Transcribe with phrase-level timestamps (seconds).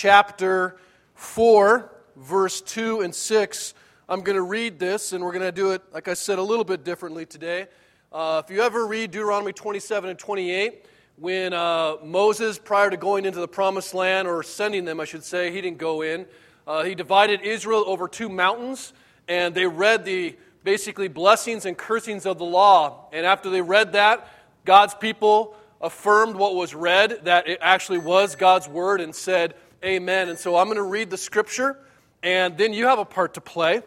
[0.00, 0.76] chapter
[1.14, 3.74] 4, verse 2 and 6.
[4.08, 6.42] I'm going to read this, and we're going to do it, like I said, a
[6.42, 7.66] little bit differently today.
[8.12, 13.24] Uh, if you ever read Deuteronomy 27 and 28, when uh, Moses, prior to going
[13.24, 16.26] into the promised land, or sending them, I should say, he didn't go in,
[16.68, 18.92] uh, he divided Israel over two mountains,
[19.26, 23.08] and they read the basically blessings and cursings of the law.
[23.12, 24.28] And after they read that,
[24.64, 29.54] God's people affirmed what was read, that it actually was God's word, and said,
[29.84, 30.28] Amen.
[30.28, 31.78] And so I'm going to read the scripture,
[32.20, 33.82] and then you have a part to play.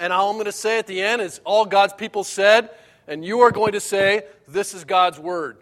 [0.00, 2.70] And all I'm going to say at the end is all God's people said,
[3.06, 5.58] and you are going to say, This is God's word.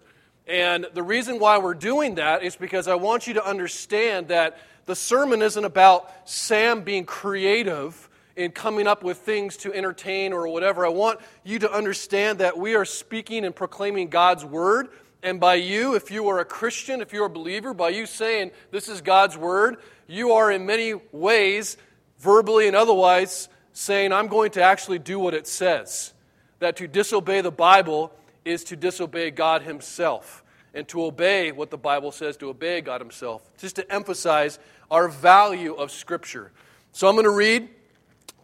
[0.46, 4.58] And the reason why we're doing that is because I want you to understand that
[4.84, 10.46] the sermon isn't about Sam being creative in coming up with things to entertain or
[10.46, 10.86] whatever.
[10.86, 14.90] I want you to understand that we are speaking and proclaiming God's word.
[15.22, 18.52] And by you, if you are a Christian, if you're a believer, by you saying
[18.70, 21.76] this is God's word, you are in many ways,
[22.18, 26.12] verbally and otherwise, saying, I'm going to actually do what it says.
[26.60, 28.12] That to disobey the Bible
[28.44, 30.42] is to disobey God Himself.
[30.72, 33.42] And to obey what the Bible says, to obey God Himself.
[33.58, 34.58] Just to emphasize
[34.90, 36.52] our value of Scripture.
[36.92, 37.68] So I'm going to read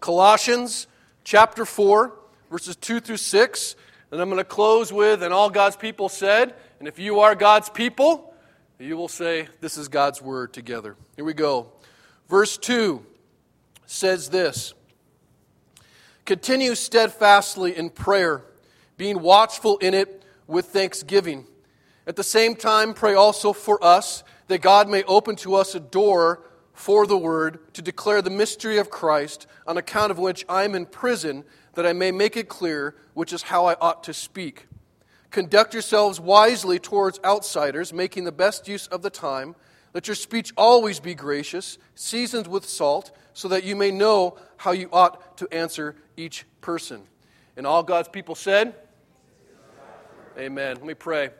[0.01, 0.87] Colossians
[1.25, 2.13] chapter 4,
[2.51, 3.77] verses 2 through 6.
[4.13, 7.35] And I'm going to close with, and all God's people said, and if you are
[7.35, 8.35] God's people,
[8.79, 10.97] you will say, This is God's word together.
[11.17, 11.73] Here we go.
[12.29, 13.05] Verse 2
[13.87, 14.75] says this
[16.27, 18.45] Continue steadfastly in prayer,
[18.99, 21.47] being watchful in it with thanksgiving.
[22.07, 25.81] At the same time, pray also for us that God may open to us a
[25.81, 26.43] door
[26.75, 30.75] for the word to declare the mystery of Christ, on account of which I am
[30.75, 31.45] in prison,
[31.75, 34.67] that I may make it clear which is how I ought to speak.
[35.31, 39.55] Conduct yourselves wisely towards outsiders, making the best use of the time.
[39.95, 44.73] Let your speech always be gracious, seasoned with salt, so that you may know how
[44.73, 47.03] you ought to answer each person.
[47.57, 48.75] And all God's people said,
[50.39, 50.77] Amen.
[50.77, 51.31] Let me pray.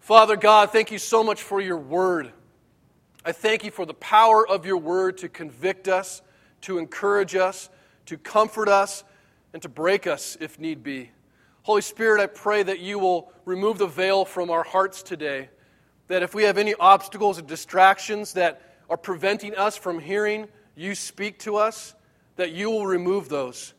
[0.00, 2.32] Father God, thank you so much for your word.
[3.24, 6.20] I thank you for the power of your word to convict us,
[6.62, 7.70] to encourage us,
[8.06, 9.04] to comfort us,
[9.54, 11.10] and to break us if need be.
[11.62, 15.48] Holy Spirit, I pray that you will remove the veil from our hearts today.
[16.08, 18.60] That if we have any obstacles or distractions that
[18.90, 21.94] are preventing us from hearing you speak to us,
[22.36, 23.72] that you will remove those.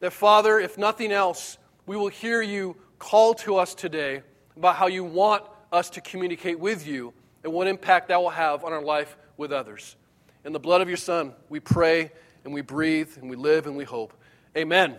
[0.00, 4.22] That, Father, if nothing else, we will hear you call to us today
[4.56, 7.12] about how you want us to communicate with you
[7.44, 9.94] and what impact that will have on our life with others.
[10.44, 12.10] In the blood of your Son, we pray
[12.44, 14.14] and we breathe and we live and we hope.
[14.56, 14.96] Amen.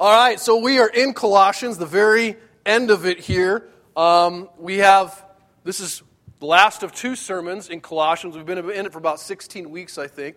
[0.00, 3.68] All right, so we are in Colossians, the very end of it here.
[3.94, 5.22] Um, we have,
[5.62, 6.02] this is
[6.38, 8.34] the last of two sermons in Colossians.
[8.34, 10.36] We've been in it for about 16 weeks, I think.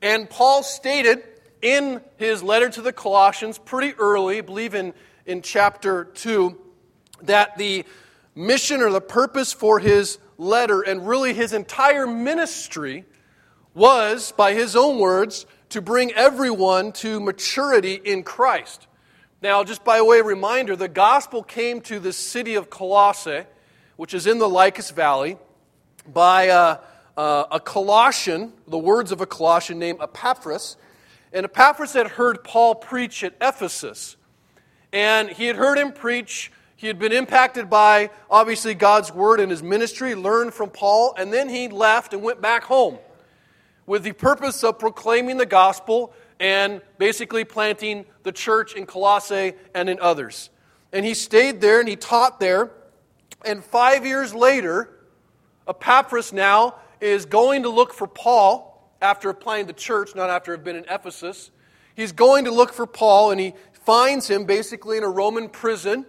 [0.00, 1.24] And Paul stated
[1.60, 4.94] in his letter to the Colossians pretty early, I believe in,
[5.26, 6.56] in chapter 2,
[7.22, 7.84] that the
[8.36, 13.04] mission or the purpose for his letter and really his entire ministry
[13.74, 18.86] was, by his own words, to bring everyone to maturity in Christ.
[19.42, 23.42] Now, just by way of reminder, the gospel came to the city of Colossae,
[23.96, 25.36] which is in the Lycus Valley,
[26.06, 26.76] by uh,
[27.16, 30.76] uh, a Colossian, the words of a Colossian named Epaphras.
[31.32, 34.14] And Epaphras had heard Paul preach at Ephesus.
[34.92, 39.50] And he had heard him preach he had been impacted by, obviously, God's word and
[39.50, 42.98] his ministry, learned from Paul, and then he left and went back home
[43.86, 49.88] with the purpose of proclaiming the gospel and basically planting the church in Colossae and
[49.88, 50.50] in others.
[50.92, 52.70] And he stayed there and he taught there.
[53.44, 54.90] And five years later,
[55.68, 60.64] Epaphras now is going to look for Paul after applying the church, not after having
[60.64, 61.50] been in Ephesus.
[61.94, 66.06] He's going to look for Paul and he finds him basically in a Roman prison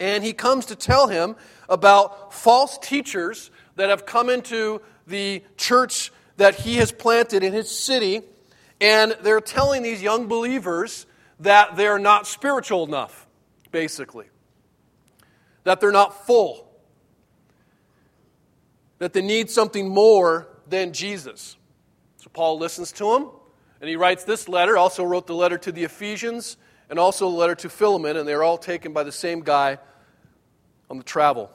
[0.00, 1.36] and he comes to tell him
[1.68, 7.70] about false teachers that have come into the church that he has planted in his
[7.70, 8.22] city.
[8.80, 11.04] And they're telling these young believers
[11.40, 13.26] that they're not spiritual enough,
[13.70, 14.26] basically.
[15.64, 16.68] That they're not full.
[18.98, 21.56] That they need something more than Jesus.
[22.16, 23.28] So Paul listens to him,
[23.80, 24.76] and he writes this letter.
[24.76, 26.56] Also wrote the letter to the Ephesians
[26.88, 29.78] and also the letter to Philemon, and they're all taken by the same guy
[30.88, 31.50] on the travel.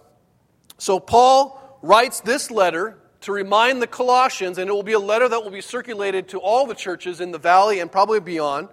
[0.78, 5.30] So Paul writes this letter to remind the Colossians, and it will be a letter
[5.30, 8.68] that will be circulated to all the churches in the valley and probably beyond.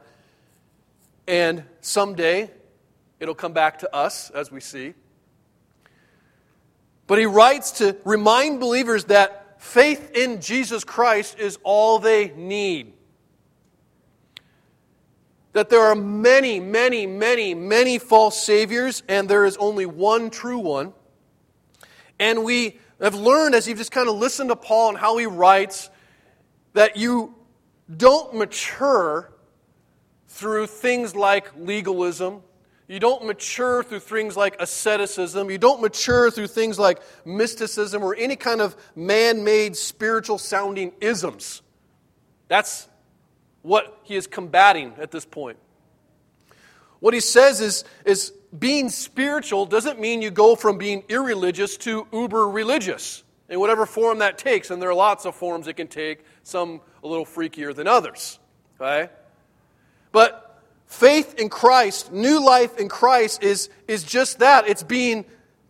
[1.28, 2.50] And someday
[3.20, 4.94] it'll come back to us, as we see.
[7.06, 12.92] But he writes to remind believers that faith in Jesus Christ is all they need.
[15.52, 20.58] That there are many, many, many, many false saviors, and there is only one true
[20.58, 20.92] one.
[22.18, 25.26] And we have learned, as you've just kind of listened to Paul and how he
[25.26, 25.90] writes,
[26.74, 27.34] that you
[27.96, 29.32] don't mature
[30.28, 32.42] through things like legalism.
[32.88, 35.50] You don't mature through things like asceticism.
[35.50, 40.92] You don't mature through things like mysticism or any kind of man made spiritual sounding
[41.00, 41.62] isms.
[42.48, 42.88] That's
[43.62, 45.58] what he is combating at this point.
[46.98, 52.06] What he says is, is being spiritual doesn't mean you go from being irreligious to
[52.12, 54.70] uber religious in whatever form that takes.
[54.70, 58.38] And there are lots of forms it can take, some a little freakier than others.
[58.80, 59.10] Okay?
[60.12, 64.66] But faith in Christ, new life in Christ, is, is just that.
[64.68, 65.24] It's being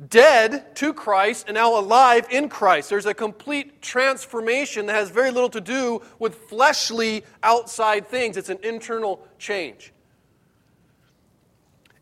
[0.09, 2.89] dead to Christ and now alive in Christ.
[2.89, 8.49] There's a complete transformation that has very little to do with fleshly outside things, it's
[8.49, 9.93] an internal change.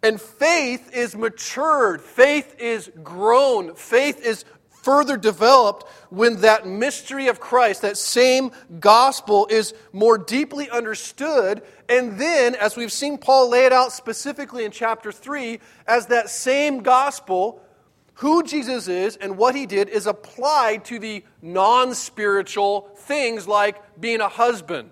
[0.02, 4.44] And faith is matured, faith is grown, faith is
[4.82, 11.62] further developed when that mystery of Christ, that same gospel, is more deeply understood.
[11.88, 16.30] And then, as we've seen Paul lay it out specifically in chapter 3, as that
[16.30, 17.60] same gospel
[18.14, 24.00] who Jesus is and what he did is applied to the non spiritual things like
[24.00, 24.90] being a husband,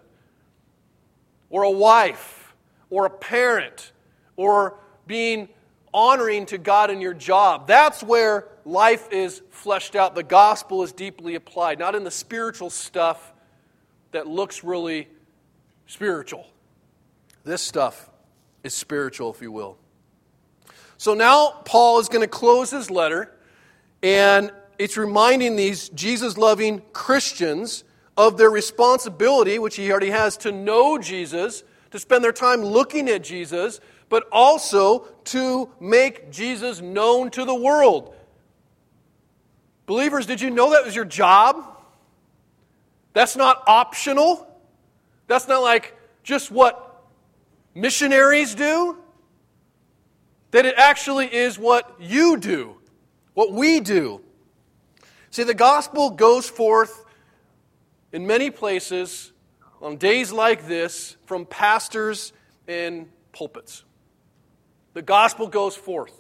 [1.49, 2.55] or a wife,
[2.91, 3.93] or a parent,
[4.37, 5.49] or being
[5.95, 7.67] honoring to God in your job.
[7.67, 10.15] That's where life is fleshed out.
[10.15, 13.33] The gospel is deeply applied, not in the spiritual stuff
[14.13, 15.09] that looks really
[15.87, 16.47] spiritual.
[17.45, 18.11] This stuff
[18.63, 19.79] is spiritual, if you will.
[20.99, 23.33] So now Paul is going to close his letter,
[24.03, 27.85] and it's reminding these Jesus loving Christians
[28.17, 33.09] of their responsibility, which he already has, to know Jesus, to spend their time looking
[33.09, 38.15] at Jesus, but also to make Jesus known to the world.
[39.87, 41.65] Believers, did you know that was your job?
[43.13, 44.47] That's not optional.
[45.27, 47.05] That's not like just what
[47.75, 48.99] missionaries do
[50.51, 52.77] that it actually is what you do,
[53.35, 54.21] what we do.
[55.31, 57.05] See, the gospel goes forth
[58.13, 59.33] in many places
[59.83, 62.33] on days like this from pastors
[62.67, 63.85] in pulpits.
[64.97, 66.15] The gospel goes forth.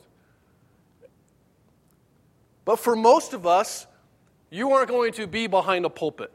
[2.66, 3.86] But for most of us,
[4.50, 6.30] you aren't going to be behind a pulpit.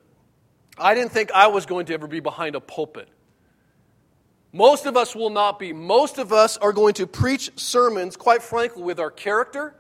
[0.76, 3.08] I didn't think I was going to ever be behind a pulpit.
[4.52, 5.72] Most of us will not be.
[5.72, 9.76] Most of us are going to preach sermons, quite frankly, with our character,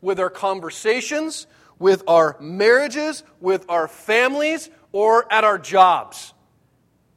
[0.00, 1.46] with our conversations,
[1.78, 6.34] with our marriages, with our families, or at our jobs.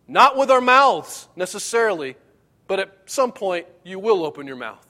[0.07, 2.17] Not with our mouths necessarily,
[2.67, 4.85] but at some point you will open your mouth.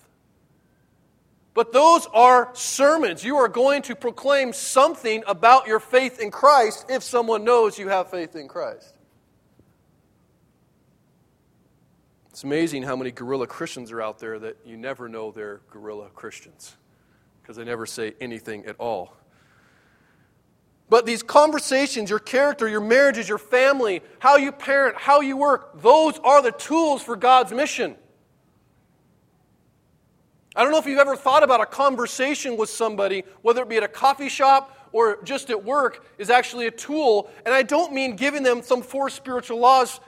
[1.54, 3.24] But those are sermons.
[3.24, 7.88] You are going to proclaim something about your faith in Christ if someone knows you
[7.88, 8.94] have faith in Christ.
[12.30, 16.10] It's amazing how many guerrilla Christians are out there that you never know they're guerrilla
[16.14, 16.76] Christians
[17.42, 19.16] because they never say anything at all.
[20.88, 25.82] But these conversations, your character, your marriages, your family, how you parent, how you work,
[25.82, 27.96] those are the tools for God's mission.
[30.56, 33.78] I don't know if you've ever thought about a conversation with somebody, whether it be
[33.78, 37.30] at a coffee shop or just at work, is actually a tool.
[37.46, 40.00] And I don't mean giving them some four spiritual laws,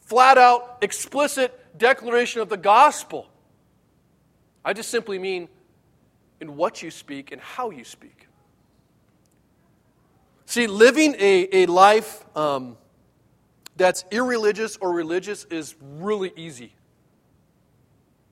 [0.00, 3.28] flat out, explicit declaration of the gospel.
[4.64, 5.48] I just simply mean
[6.40, 8.25] in what you speak and how you speak.
[10.46, 12.76] See, living a, a life um,
[13.76, 16.72] that's irreligious or religious is really easy.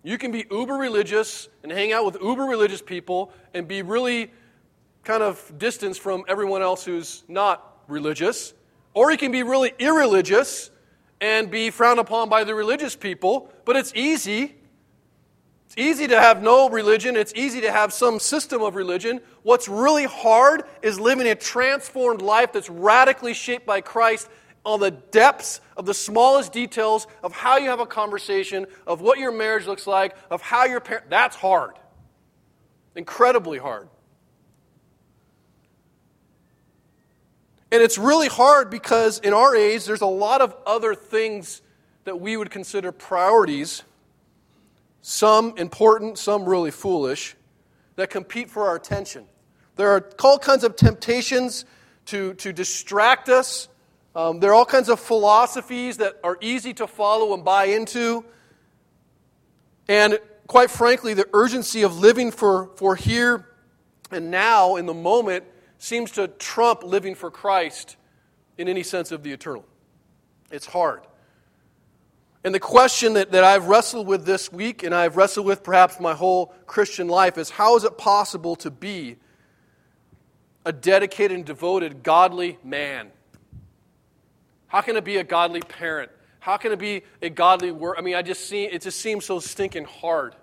[0.04, 4.30] You can be uber religious and hang out with uber religious people and be really
[5.02, 8.54] kind of distanced from everyone else who's not religious.
[8.94, 10.70] Or you can be really irreligious
[11.20, 14.54] and be frowned upon by the religious people, but it's easy.
[15.76, 19.20] It's easy to have no religion, it's easy to have some system of religion.
[19.42, 24.28] What's really hard is living a transformed life that's radically shaped by Christ
[24.64, 29.18] on the depths of the smallest details of how you have a conversation, of what
[29.18, 31.10] your marriage looks like, of how your parent.
[31.10, 31.72] That's hard.
[32.94, 33.88] Incredibly hard.
[37.72, 41.62] And it's really hard because in our age, there's a lot of other things
[42.04, 43.82] that we would consider priorities,
[45.06, 47.36] some important, some really foolish,
[47.96, 49.26] that compete for our attention.
[49.76, 51.66] There are all kinds of temptations
[52.06, 53.68] to, to distract us.
[54.16, 58.24] Um, there are all kinds of philosophies that are easy to follow and buy into.
[59.88, 63.46] And quite frankly, the urgency of living for, for here
[64.10, 65.44] and now in the moment
[65.76, 67.96] seems to trump living for Christ
[68.56, 69.66] in any sense of the eternal.
[70.50, 71.02] It's hard.
[72.44, 75.98] And the question that, that I've wrestled with this week, and I've wrestled with perhaps
[75.98, 79.16] my whole Christian life, is how is it possible to be
[80.66, 83.10] a dedicated and devoted, godly man?
[84.66, 86.10] How can it be a godly parent?
[86.38, 87.96] How can it be a godly work?
[87.98, 90.34] I mean, I just see it just seems so stinking hard.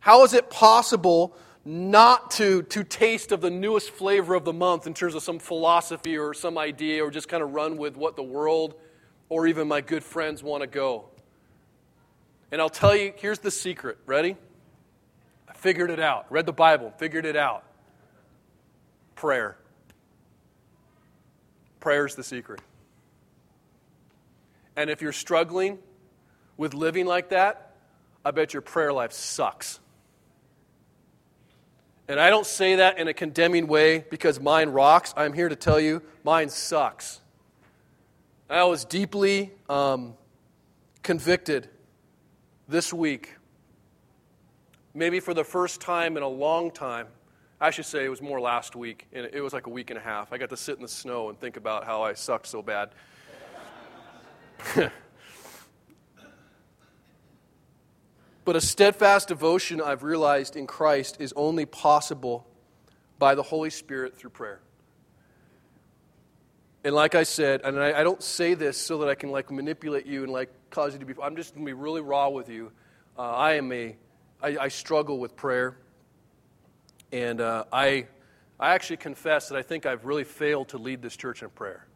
[0.00, 1.34] How is it possible
[1.64, 5.38] not to, to taste of the newest flavor of the month in terms of some
[5.38, 8.74] philosophy or some idea or just kind of run with what the world
[9.28, 11.06] or even my good friends want to go.
[12.50, 13.98] And I'll tell you, here's the secret.
[14.06, 14.36] Ready?
[15.48, 16.26] I figured it out.
[16.30, 17.64] Read the Bible, figured it out.
[19.14, 19.56] Prayer.
[21.80, 22.60] Prayer is the secret.
[24.76, 25.78] And if you're struggling
[26.56, 27.72] with living like that,
[28.24, 29.80] I bet your prayer life sucks.
[32.08, 35.12] And I don't say that in a condemning way because mine rocks.
[35.16, 37.20] I'm here to tell you mine sucks.
[38.50, 40.14] I was deeply um,
[41.02, 41.68] convicted
[42.66, 43.36] this week,
[44.94, 47.08] maybe for the first time in a long time.
[47.60, 49.98] I should say it was more last week, and it was like a week and
[49.98, 50.32] a half.
[50.32, 52.90] I got to sit in the snow and think about how I sucked so bad.
[58.48, 62.46] But a steadfast devotion, I've realized in Christ, is only possible
[63.18, 64.62] by the Holy Spirit through prayer.
[66.88, 69.50] And like I said, and I, I, don't say this so that I can like
[69.50, 71.12] manipulate you and like cause you to be.
[71.22, 72.72] I'm just to be really raw with you.
[73.18, 73.94] Uh, I am a,
[74.42, 75.76] I, I struggle with prayer,
[77.12, 78.06] and uh, I,
[78.58, 81.86] I actually confess that I think I've really failed to lead this church in prayer.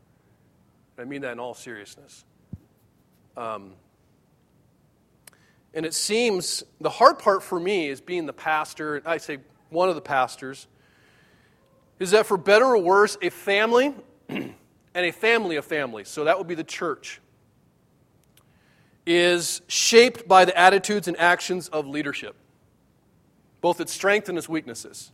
[0.99, 2.27] I mean that in all seriousness.
[3.35, 3.73] Um,
[5.73, 9.39] and it seems the hard part for me is being the pastor, I say
[9.71, 10.67] one of the pastors,
[11.99, 13.95] is that for better or worse, a family
[14.95, 17.21] and a family of families, so that would be the church,
[19.07, 22.37] is shaped by the attitudes and actions of leadership,
[23.61, 25.13] both its strengths and its weaknesses.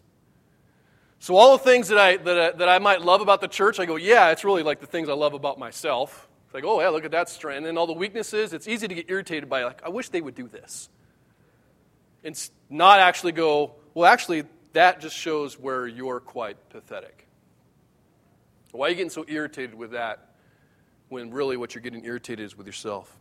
[1.21, 3.81] So, all the things that I, that I, that I might love about the church,
[3.81, 6.29] I go, yeah, it's really like the things I love about myself.
[6.45, 7.67] It's like, oh, yeah, look at that strength.
[7.67, 10.35] And all the weaknesses, it's easy to get irritated by, like, I wish they would
[10.35, 10.89] do this.
[12.25, 17.28] And not actually go, well, actually, that just shows where you're quite pathetic.
[18.73, 20.35] Why are you getting so irritated with that
[21.09, 23.15] when really what you're getting irritated is with yourself?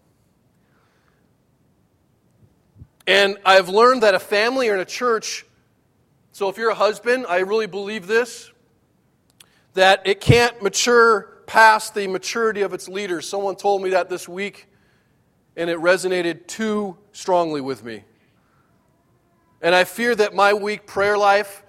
[3.05, 5.45] And I've learned that a family or in a church,
[6.33, 8.51] so if you're a husband, I really believe this,
[9.75, 13.27] that it can't mature past the maturity of its leaders.
[13.27, 14.67] Someone told me that this week,
[15.55, 18.03] and it resonated too strongly with me.
[19.61, 21.63] And I fear that my weak prayer life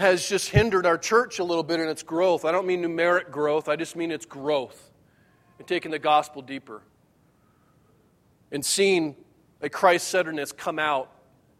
[0.00, 2.46] has just hindered our church a little bit in its growth.
[2.46, 4.90] I don't mean numeric growth, I just mean its growth
[5.58, 6.80] and taking the gospel deeper
[8.50, 9.14] and seeing
[9.60, 11.12] a Christ centeredness come out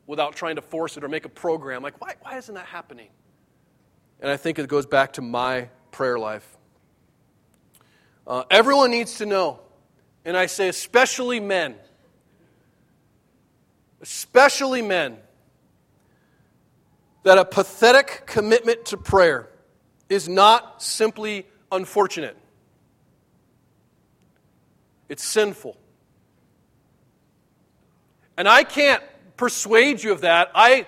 [0.07, 1.83] without trying to force it or make a program.
[1.83, 3.09] Like, why, why isn't that happening?
[4.21, 6.57] And I think it goes back to my prayer life.
[8.27, 9.61] Uh, everyone needs to know,
[10.25, 11.75] and I say especially men,
[14.01, 15.19] especially men,
[17.23, 19.49] that a pathetic commitment to prayer
[20.09, 22.37] is not simply unfortunate,
[25.09, 25.77] it's sinful.
[28.37, 29.03] And I can't
[29.37, 30.51] persuade you of that.
[30.55, 30.87] I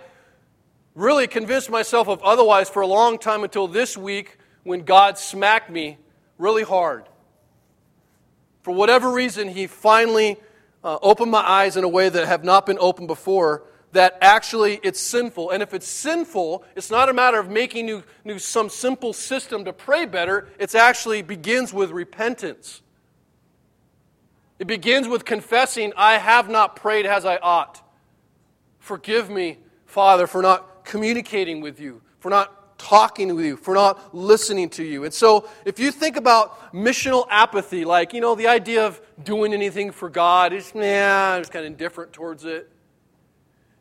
[0.95, 5.71] really convinced myself of otherwise for a long time until this week when God smacked
[5.71, 5.99] me
[6.39, 7.05] really hard.
[8.63, 10.39] For whatever reason, he finally
[10.85, 14.81] uh, opened my eyes in a way that have not been opened before that actually
[14.83, 15.51] it's sinful.
[15.51, 19.65] And if it's sinful, it's not a matter of making you, you some simple system
[19.65, 20.49] to pray better.
[20.59, 22.83] It actually begins with repentance.
[24.59, 27.83] It begins with confessing, I have not prayed as I ought.
[28.79, 34.15] Forgive me, Father, for not communicating with you, for not talking with you, for not
[34.15, 35.05] listening to you.
[35.05, 39.53] And so, if you think about missional apathy, like, you know, the idea of doing
[39.53, 42.72] anything for God, is, man, I'm just kind of indifferent towards it.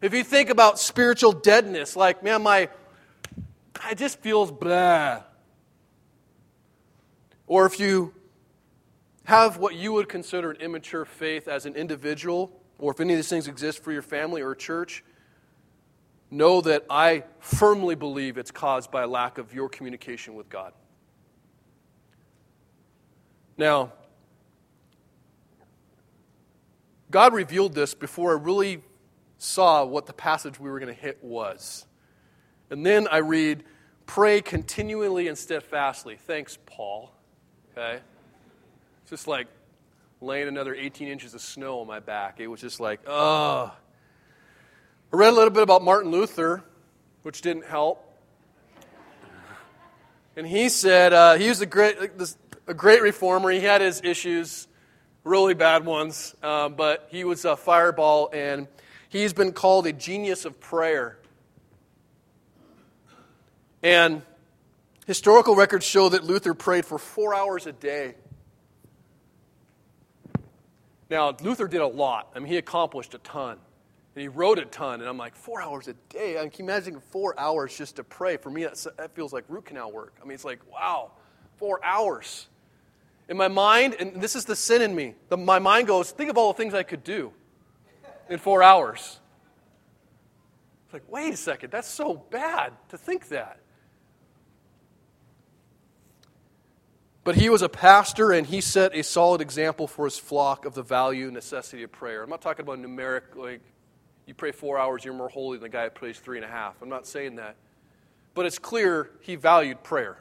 [0.01, 2.69] If you think about spiritual deadness, like, man, my,
[3.89, 5.21] it just feels blah.
[7.45, 8.13] Or if you
[9.25, 13.17] have what you would consider an immature faith as an individual, or if any of
[13.17, 15.03] these things exist for your family or church,
[16.31, 20.73] know that I firmly believe it's caused by a lack of your communication with God.
[23.55, 23.91] Now,
[27.11, 28.81] God revealed this before I really
[29.43, 31.85] saw what the passage we were going to hit was.
[32.69, 33.63] And then I read,
[34.05, 36.15] Pray continually and steadfastly.
[36.15, 37.11] Thanks, Paul.
[37.71, 37.99] Okay?
[39.01, 39.47] It's just like
[40.19, 42.39] laying another 18 inches of snow on my back.
[42.39, 43.71] It was just like, ugh.
[45.13, 46.63] I read a little bit about Martin Luther,
[47.23, 48.07] which didn't help.
[50.35, 51.97] And he said uh, he was a great,
[52.67, 53.49] a great reformer.
[53.49, 54.67] He had his issues,
[55.23, 58.67] really bad ones, uh, but he was a fireball, and
[59.11, 61.17] he's been called a genius of prayer.
[63.83, 64.21] And
[65.05, 68.15] historical records show that Luther prayed for four hours a day.
[71.09, 72.29] Now, Luther did a lot.
[72.35, 73.57] I mean, he accomplished a ton.
[74.15, 75.01] And he wrote a ton.
[75.01, 76.37] And I'm like, four hours a day?
[76.37, 78.37] I can you imagine four hours just to pray?
[78.37, 80.13] For me, that feels like root canal work.
[80.21, 81.11] I mean, it's like, wow,
[81.57, 82.47] four hours.
[83.27, 86.29] In my mind, and this is the sin in me, the, my mind goes, think
[86.29, 87.33] of all the things I could do
[88.31, 89.19] in four hours.
[90.85, 93.59] It's like, wait a second, that's so bad to think that.
[97.23, 100.73] But he was a pastor and he set a solid example for his flock of
[100.73, 102.23] the value and necessity of prayer.
[102.23, 103.61] I'm not talking about numeric, like
[104.25, 106.49] you pray four hours, you're more holy than the guy that prays three and a
[106.49, 106.81] half.
[106.81, 107.57] I'm not saying that.
[108.33, 110.17] But it's clear he valued prayer.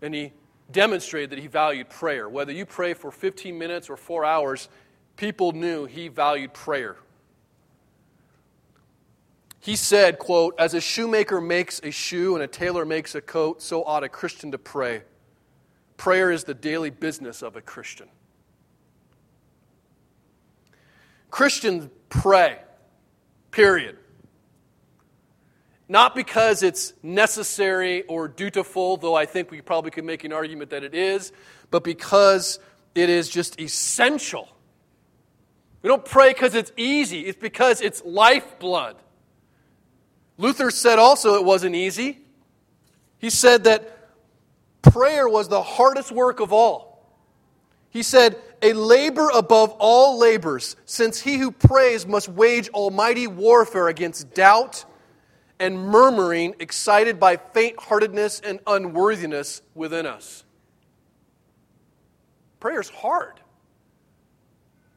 [0.00, 0.32] And he
[0.70, 2.28] demonstrated that he valued prayer.
[2.28, 4.68] Whether you pray for 15 minutes or four hours,
[5.16, 6.96] people knew he valued prayer.
[9.60, 13.62] He said, quote, As a shoemaker makes a shoe and a tailor makes a coat,
[13.62, 15.02] so ought a Christian to pray.
[15.96, 18.08] Prayer is the daily business of a Christian.
[21.30, 22.58] Christians pray,
[23.52, 23.98] period.
[25.88, 30.70] Not because it's necessary or dutiful, though I think we probably could make an argument
[30.70, 31.32] that it is,
[31.70, 32.58] but because
[32.94, 34.48] it is just essential.
[35.82, 38.96] We don't pray because it's easy, it's because it's lifeblood.
[40.38, 42.18] Luther said also it wasn't easy.
[43.18, 44.10] He said that
[44.80, 46.92] prayer was the hardest work of all.
[47.90, 53.88] He said, A labor above all labors, since he who prays must wage almighty warfare
[53.88, 54.84] against doubt
[55.60, 60.42] and murmuring, excited by faint heartedness and unworthiness within us.
[62.58, 63.41] Prayer's hard.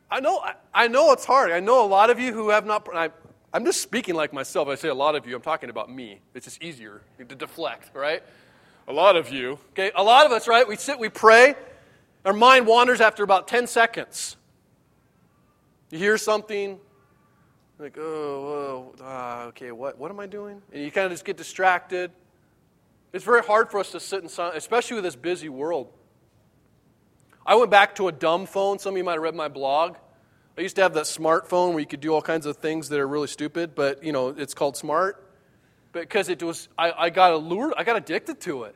[0.09, 1.51] I know, I, know it's hard.
[1.51, 3.09] I know a lot of you who have not, I,
[3.53, 4.67] I'm just speaking like myself.
[4.67, 6.19] I say a lot of you, I'm talking about me.
[6.33, 8.21] It's just easier to deflect, right?
[8.87, 9.59] A lot of you.
[9.71, 10.67] Okay, a lot of us, right?
[10.67, 11.55] We sit, we pray,
[12.23, 14.37] our mind wanders after about 10 seconds.
[15.89, 16.79] You hear something,
[17.79, 20.61] like, oh, oh uh, okay, what, what am I doing?
[20.71, 22.11] And you kind of just get distracted.
[23.11, 25.91] It's very hard for us to sit in silence, especially with this busy world.
[27.45, 28.79] I went back to a dumb phone.
[28.79, 29.97] Some of you might have read my blog.
[30.58, 32.99] I used to have that smartphone where you could do all kinds of things that
[32.99, 35.21] are really stupid, but you know, it's called smart.
[35.91, 38.75] Because it was I, I got allured, I got addicted to it.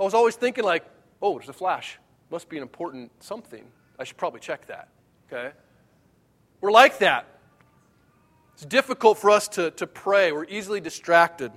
[0.00, 0.84] I was always thinking like,
[1.20, 1.98] oh, there's a flash.
[2.30, 3.64] Must be an important something.
[3.98, 4.88] I should probably check that.
[5.30, 5.54] Okay?
[6.60, 7.26] We're like that.
[8.54, 10.32] It's difficult for us to, to pray.
[10.32, 11.52] We're easily distracted.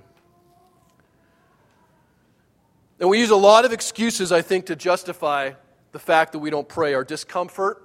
[3.00, 5.52] And we use a lot of excuses, I think, to justify
[5.96, 6.92] the fact that we don't pray.
[6.92, 7.82] Our discomfort,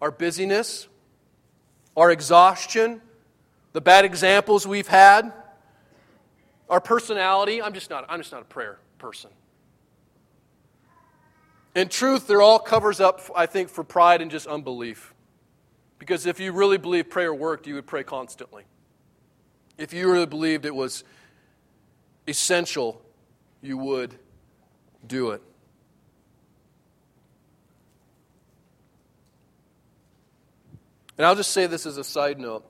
[0.00, 0.88] our busyness,
[1.94, 3.02] our exhaustion,
[3.74, 5.30] the bad examples we've had,
[6.70, 7.60] our personality.
[7.60, 9.28] I'm just not, I'm just not a prayer person.
[11.74, 15.12] In truth, they're all covers up, I think, for pride and just unbelief.
[15.98, 18.64] Because if you really believed prayer worked, you would pray constantly.
[19.76, 21.04] If you really believed it was
[22.26, 23.02] essential,
[23.60, 24.14] you would
[25.06, 25.42] do it.
[31.18, 32.64] And I'll just say this as a side note.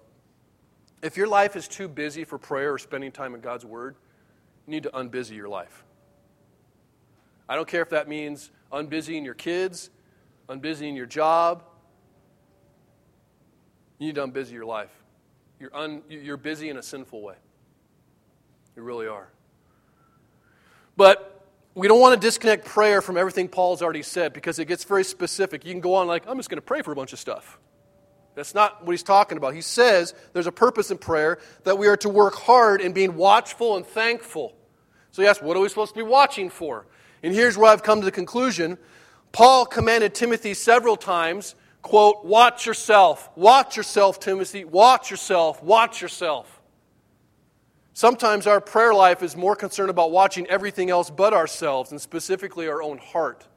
[1.02, 3.94] If your life is too busy for prayer or spending time in God's Word,
[4.66, 5.84] you need to unbusy your life.
[7.48, 9.90] I don't care if that means unbusying your kids,
[10.48, 11.62] unbusying your job.
[13.98, 14.90] You need to unbusy your life.
[15.60, 17.34] You're, un, you're busy in a sinful way.
[18.76, 19.28] You really are.
[20.96, 24.84] But we don't want to disconnect prayer from everything Paul's already said because it gets
[24.84, 25.64] very specific.
[25.64, 27.58] You can go on like, I'm just going to pray for a bunch of stuff.
[28.38, 29.52] That's not what he's talking about.
[29.52, 33.16] He says there's a purpose in prayer that we are to work hard in being
[33.16, 34.54] watchful and thankful.
[35.10, 36.86] So, yes, what are we supposed to be watching for?
[37.24, 38.78] And here's where I've come to the conclusion.
[39.32, 46.60] Paul commanded Timothy several times, quote, watch yourself, watch yourself, Timothy, watch yourself, watch yourself.
[47.92, 52.68] Sometimes our prayer life is more concerned about watching everything else but ourselves, and specifically
[52.68, 53.47] our own heart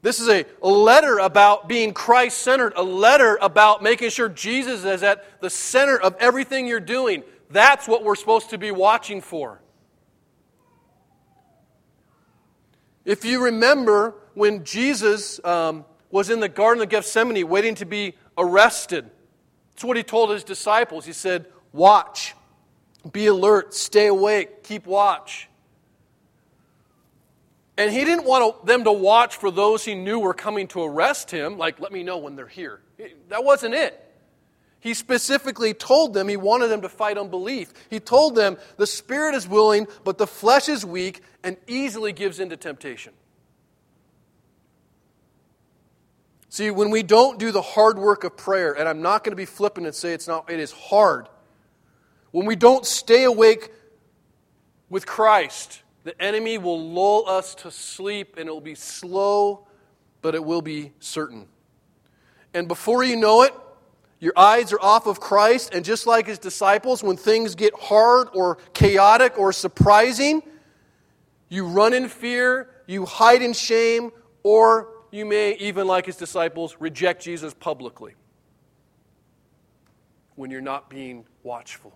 [0.00, 5.02] This is a, letter about being Christ centered, a letter about making sure Jesus is
[5.02, 7.24] at the center of everything you're doing.
[7.50, 9.60] That's what we're supposed to be watching for.
[13.04, 18.14] If you remember when Jesus um, was in the Garden of Gethsemane waiting to be
[18.36, 19.10] arrested,
[19.72, 21.06] that's what he told his disciples.
[21.06, 22.34] He said, Watch,
[23.10, 25.48] be alert, stay awake, keep watch.
[27.78, 31.30] And he didn't want them to watch for those he knew were coming to arrest
[31.30, 32.80] him, like, let me know when they're here.
[33.28, 34.04] That wasn't it.
[34.80, 37.72] He specifically told them he wanted them to fight unbelief.
[37.88, 42.40] He told them the spirit is willing, but the flesh is weak and easily gives
[42.40, 43.12] in to temptation.
[46.48, 49.36] See, when we don't do the hard work of prayer, and I'm not going to
[49.36, 51.28] be flippant and say it's not, it is hard.
[52.32, 53.70] When we don't stay awake
[54.90, 59.66] with Christ, the enemy will lull us to sleep, and it will be slow,
[60.22, 61.46] but it will be certain.
[62.54, 63.52] And before you know it,
[64.18, 68.28] your eyes are off of Christ, and just like his disciples, when things get hard
[68.32, 70.42] or chaotic or surprising,
[71.50, 74.10] you run in fear, you hide in shame,
[74.42, 78.14] or you may, even like his disciples, reject Jesus publicly
[80.36, 81.92] when you're not being watchful.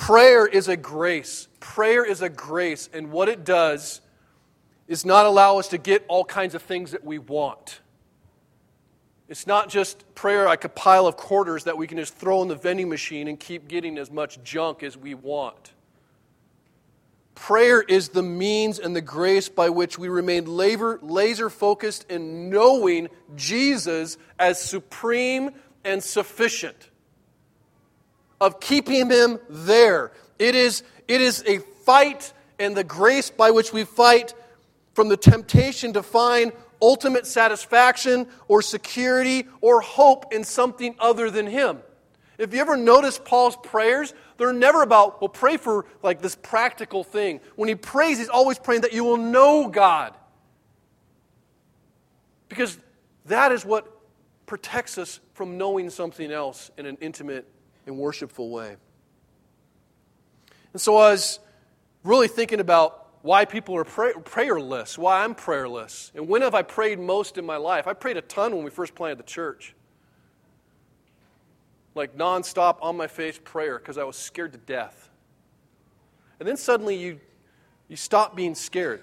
[0.00, 1.46] Prayer is a grace.
[1.60, 4.00] Prayer is a grace, and what it does
[4.88, 7.80] is not allow us to get all kinds of things that we want.
[9.28, 12.48] It's not just prayer like a pile of quarters that we can just throw in
[12.48, 15.74] the vending machine and keep getting as much junk as we want.
[17.34, 23.08] Prayer is the means and the grace by which we remain laser focused in knowing
[23.36, 25.50] Jesus as supreme
[25.84, 26.89] and sufficient
[28.40, 30.12] of keeping him there.
[30.38, 34.34] It is, it is a fight and the grace by which we fight
[34.94, 41.46] from the temptation to find ultimate satisfaction or security or hope in something other than
[41.46, 41.80] him.
[42.38, 47.04] If you ever notice Paul's prayers, they're never about, well, pray for like this practical
[47.04, 47.40] thing.
[47.56, 50.14] When he prays, he's always praying that you will know God.
[52.48, 52.78] Because
[53.26, 53.86] that is what
[54.46, 57.46] protects us from knowing something else in an intimate
[57.86, 58.76] and worshipful way.
[60.72, 61.40] And so I was
[62.04, 66.12] really thinking about why people are pray- prayerless, why I'm prayerless.
[66.14, 67.86] And when have I prayed most in my life?
[67.86, 69.74] I prayed a ton when we first planted the church.
[71.94, 75.10] Like nonstop on my face prayer because I was scared to death.
[76.38, 77.20] And then suddenly you,
[77.88, 79.02] you stop being scared.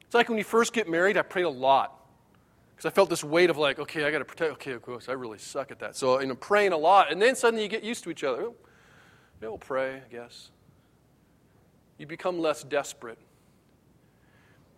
[0.00, 1.97] It's like when you first get married, I prayed a lot
[2.78, 4.52] because I felt this weight of like, okay, I got to protect.
[4.52, 5.96] Okay, of course, I really suck at that.
[5.96, 8.42] So you know, praying a lot, and then suddenly you get used to each other.
[8.44, 8.54] Oh,
[9.42, 10.50] yeah, we'll pray, I guess.
[11.98, 13.18] You become less desperate,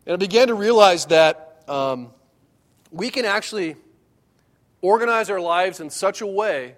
[0.06, 2.12] and I began to realize that um,
[2.90, 3.76] we can actually
[4.80, 6.76] organize our lives in such a way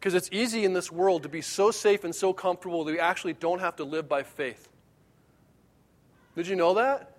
[0.00, 2.98] because it's easy in this world to be so safe and so comfortable that we
[2.98, 4.68] actually don't have to live by faith.
[6.34, 7.14] Did you know that?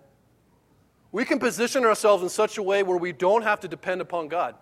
[1.12, 4.28] We can position ourselves in such a way where we don't have to depend upon
[4.28, 4.54] God.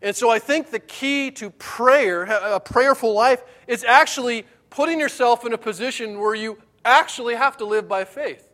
[0.00, 5.44] And so I think the key to prayer, a prayerful life, is actually putting yourself
[5.44, 8.48] in a position where you actually have to live by faith.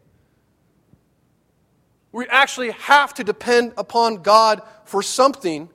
[2.11, 5.71] We actually have to depend upon God for something,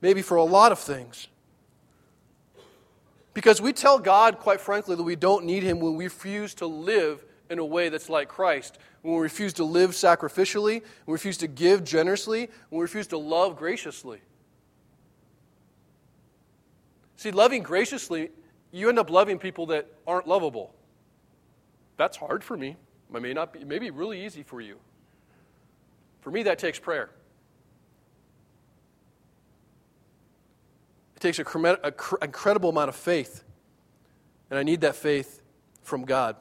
[0.00, 1.26] maybe for a lot of things.
[3.34, 6.66] Because we tell God, quite frankly, that we don't need Him when we refuse to
[6.66, 11.12] live in a way that's like Christ, when we refuse to live sacrificially, when we
[11.12, 14.20] refuse to give generously, when we refuse to love graciously.
[17.16, 18.30] See, loving graciously,
[18.72, 20.74] you end up loving people that aren't lovable.
[21.96, 22.76] That's hard for me.
[23.14, 24.76] It may not be, it may be really easy for you.
[26.20, 27.10] For me, that takes prayer.
[31.14, 31.44] It takes an
[32.20, 33.44] incredible amount of faith.
[34.50, 35.40] And I need that faith
[35.82, 36.36] from God.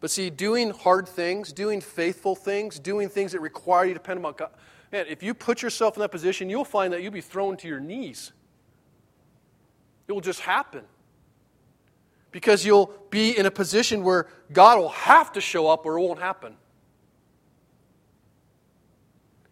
[0.00, 4.24] But see, doing hard things, doing faithful things, doing things that require you to depend
[4.24, 4.50] on God,
[4.92, 7.68] man, if you put yourself in that position, you'll find that you'll be thrown to
[7.68, 8.32] your knees.
[10.06, 10.84] It will just happen.
[12.30, 16.02] Because you'll be in a position where God will have to show up or it
[16.02, 16.54] won't happen.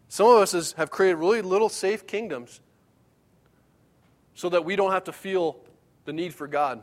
[0.09, 2.61] Some of us have created really little safe kingdoms
[4.35, 5.57] so that we don't have to feel
[6.05, 6.83] the need for God.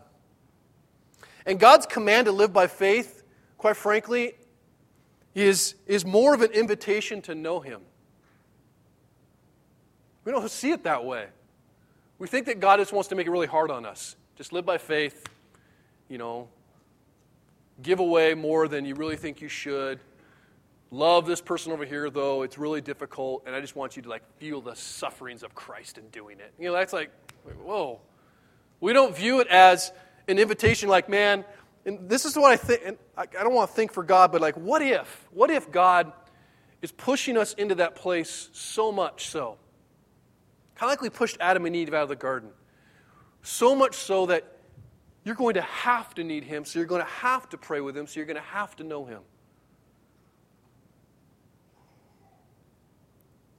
[1.46, 3.21] And God's command to live by faith
[3.62, 4.34] quite frankly,
[5.36, 7.82] is, is more of an invitation to know Him.
[10.26, 11.28] We don't see it that way.
[12.18, 14.16] We think that God just wants to make it really hard on us.
[14.36, 15.28] Just live by faith,
[16.10, 16.48] you know,
[17.84, 20.00] give away more than you really think you should.
[20.90, 24.10] Love this person over here, though it's really difficult, and I just want you to
[24.10, 26.52] like feel the sufferings of Christ in doing it.
[26.58, 27.12] You know, that's like,
[27.64, 28.00] whoa.
[28.80, 29.92] We don't view it as
[30.28, 31.46] an invitation, like, man,
[31.86, 32.98] and this is what I think.
[33.18, 35.28] I don't want to think for God, but like, what if?
[35.32, 36.12] What if God
[36.82, 39.58] is pushing us into that place so much so?
[40.76, 42.50] Kind of like we pushed Adam and Eve out of the garden.
[43.44, 44.58] So much so that
[45.24, 47.96] you're going to have to need Him, so you're going to have to pray with
[47.96, 49.22] Him, so you're going to have to know Him.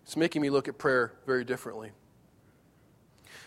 [0.05, 1.93] It's making me look at prayer very differently.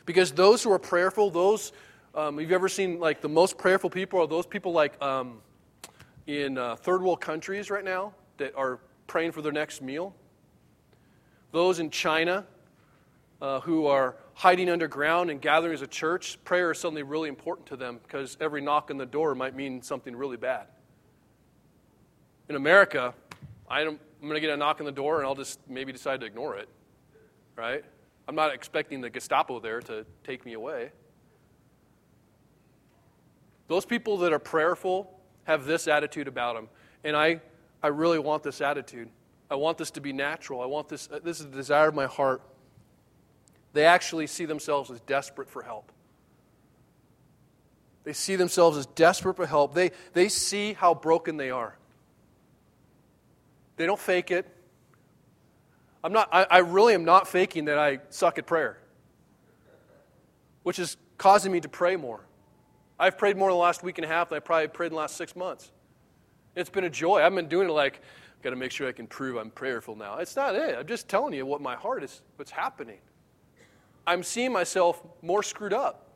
[0.05, 1.71] Because those who are prayerful, those,
[2.15, 5.41] um, have you ever seen like the most prayerful people are those people like um,
[6.28, 10.15] in uh, third world countries right now that are praying for their next meal?
[11.51, 12.45] Those in China
[13.41, 17.67] uh, who are hiding underground and gathering as a church, prayer is suddenly really important
[17.67, 20.67] to them because every knock on the door might mean something really bad.
[22.47, 23.13] In America,
[23.69, 26.25] I'm going to get a knock on the door and I'll just maybe decide to
[26.25, 26.69] ignore it,
[27.58, 27.84] right?
[28.28, 30.91] I'm not expecting the Gestapo there to take me away.
[33.67, 35.12] Those people that are prayerful
[35.43, 36.69] have this attitude about them.
[37.04, 37.41] And I,
[37.82, 39.10] I really want this attitude.
[39.49, 40.62] I want this to be natural.
[40.62, 42.41] I want this, uh, this is the desire of my heart.
[43.73, 45.91] They actually see themselves as desperate for help.
[48.04, 49.73] They see themselves as desperate for help.
[49.73, 51.75] They, they see how broken they are.
[53.78, 54.47] They don't fake it.
[56.04, 58.78] I'm not, I, I really am not faking that I suck at prayer,
[60.62, 62.21] which is causing me to pray more.
[62.99, 64.93] I've prayed more in the last week and a half than I probably prayed in
[64.93, 65.71] the last six months.
[66.55, 67.21] It's been a joy.
[67.21, 68.01] I've been doing it like,
[68.38, 70.17] I've got to make sure I can prove I'm prayerful now.
[70.17, 70.77] It's not it.
[70.77, 72.99] I'm just telling you what my heart is, what's happening.
[74.08, 76.10] I'm seeing myself more screwed up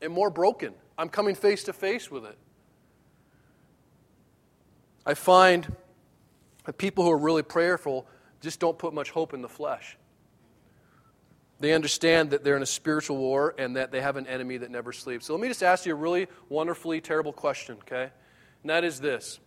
[0.00, 0.74] and more broken.
[0.96, 2.38] I'm coming face to face with it.
[5.04, 5.74] I find
[6.64, 8.06] that people who are really prayerful
[8.40, 9.96] just don't put much hope in the flesh.
[11.62, 14.72] They understand that they're in a spiritual war and that they have an enemy that
[14.72, 15.26] never sleeps.
[15.26, 18.10] So let me just ask you a really wonderfully terrible question, okay?
[18.62, 19.38] And that is this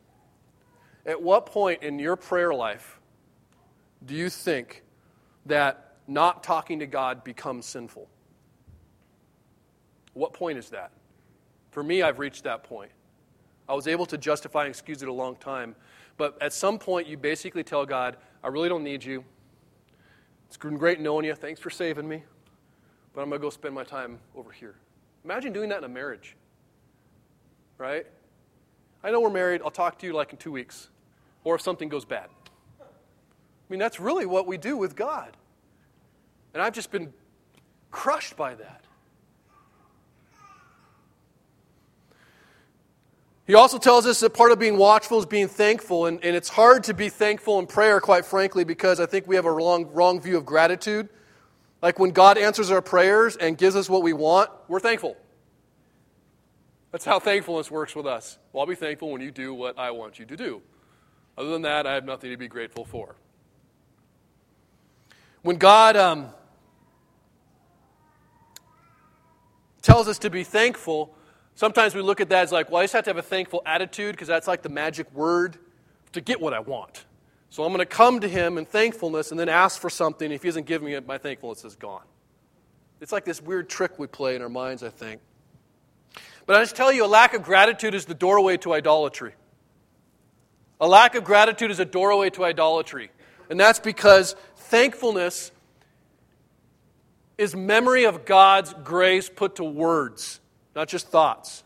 [1.06, 3.01] At what point in your prayer life
[4.06, 4.84] do you think
[5.45, 8.08] that not talking to God becomes sinful?
[10.13, 10.91] What point is that?
[11.71, 12.91] For me, I've reached that point.
[13.67, 15.75] I was able to justify and excuse it a long time.
[16.15, 19.25] But at some point, you basically tell God, I really don't need you.
[20.56, 21.36] It's been great knowing you.
[21.36, 22.24] Thanks for saving me.
[23.13, 24.76] But I'm going to go spend my time over here.
[25.26, 26.38] Imagine doing that in a marriage.
[27.78, 28.08] Right?
[29.04, 29.60] I know we're married.
[29.65, 30.88] I'll talk to you like in two weeks.
[31.44, 32.30] Or if something goes bad.
[32.80, 32.86] I
[33.68, 35.36] mean, that's really what we do with God.
[36.54, 37.12] And I've just been
[37.91, 38.85] crushed by that.
[43.48, 46.08] He also tells us that part of being watchful is being thankful.
[46.08, 49.36] And, and it's hard to be thankful in prayer, quite frankly, because I think we
[49.36, 51.10] have a wrong, wrong view of gratitude.
[51.82, 55.16] Like when God answers our prayers and gives us what we want, we're thankful.
[56.92, 58.40] That's how thankfulness works with us.
[58.52, 60.62] Well, I'll be thankful when you do what I want you to do.
[61.38, 63.16] Other than that, I have nothing to be grateful for.
[65.44, 66.30] When God um,
[69.84, 71.16] tells us to be thankful,
[71.56, 73.62] Sometimes we look at that as like, well, I just have to have a thankful
[73.65, 75.58] attitude because that's like the magic word
[76.12, 77.06] to get what I want.
[77.50, 80.30] So I'm going to come to him in thankfulness and then ask for something.
[80.32, 82.04] If he doesn't give me it, my thankfulness is gone.
[83.00, 85.22] It's like this weird trick we play in our minds, I think.
[86.46, 89.34] But I just tell you, a lack of gratitude is the doorway to idolatry.
[90.82, 93.12] A lack of gratitude is a doorway to idolatry.
[93.50, 95.52] And that's because thankfulness
[97.38, 100.41] is memory of God's grace put to words
[100.76, 101.64] not just thoughts.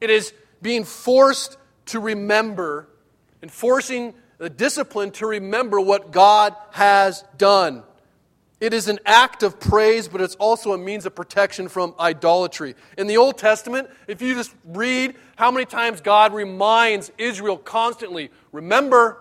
[0.00, 2.88] It is being forced to remember
[3.40, 7.84] and forcing the discipline to remember what God has done.
[8.60, 12.76] It is an act of praise, but it's also a means of protection from idolatry.
[12.96, 18.30] In the Old Testament, if you just read how many times God reminds Israel constantly
[18.52, 19.18] remember,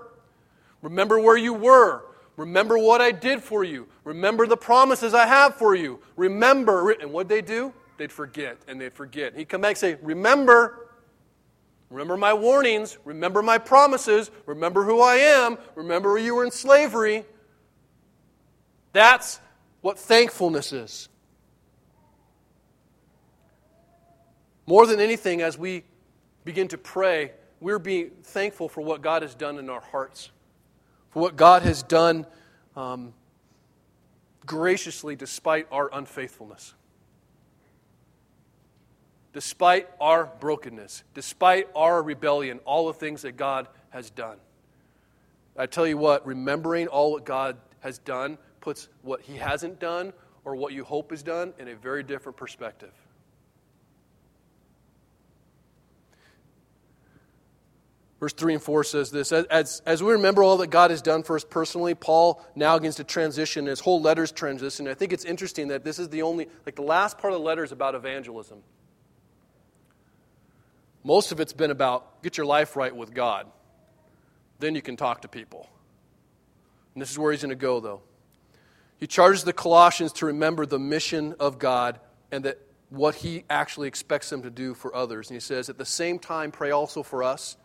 [0.83, 2.03] remember where you were,
[2.37, 6.91] remember what I did for you, remember the promises I have for you, remember.
[6.91, 7.73] And what did they do?
[8.01, 9.35] They'd forget and they'd forget.
[9.35, 10.89] He'd come back and say, Remember,
[11.91, 17.25] remember my warnings, remember my promises, remember who I am, remember you were in slavery.
[18.91, 19.39] That's
[19.81, 21.09] what thankfulness is.
[24.65, 25.83] More than anything, as we
[26.43, 30.31] begin to pray, we're being thankful for what God has done in our hearts,
[31.11, 32.25] for what God has done
[32.75, 33.13] um,
[34.45, 36.73] graciously despite our unfaithfulness.
[39.33, 44.37] Despite our brokenness, despite our rebellion, all the things that God has done.
[45.57, 50.13] I tell you what, remembering all what God has done puts what He hasn't done
[50.43, 52.91] or what you hope is done in a very different perspective.
[58.19, 61.23] Verse 3 and 4 says this as, as we remember all that God has done
[61.23, 63.65] for us personally, Paul now begins to transition.
[63.65, 64.87] His whole letter's transition.
[64.87, 67.45] I think it's interesting that this is the only, like the last part of the
[67.45, 68.59] letter is about evangelism.
[71.03, 73.47] Most of it's been about get your life right with God.
[74.59, 75.67] Then you can talk to people.
[76.93, 78.01] And this is where he's going to go, though.
[78.97, 81.99] He charges the Colossians to remember the mission of God
[82.31, 82.59] and that
[82.89, 85.29] what he actually expects them to do for others.
[85.29, 87.57] And he says, at the same time, pray also for us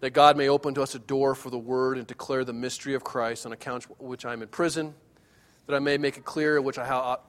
[0.00, 2.94] that God may open to us a door for the word and declare the mystery
[2.94, 4.94] of Christ on account of which I am in prison,
[5.66, 7.24] that I may make it clear which I ought,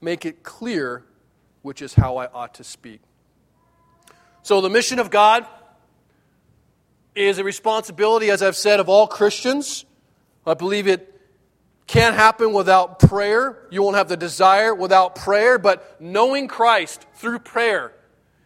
[0.00, 1.04] make it clear
[1.62, 3.00] which is how I ought to speak.
[4.42, 5.46] So the mission of God
[7.14, 9.84] is a responsibility, as I've said, of all Christians.
[10.46, 11.08] I believe it
[11.86, 13.66] can't happen without prayer.
[13.70, 17.92] You won't have the desire without prayer, but knowing Christ through prayer,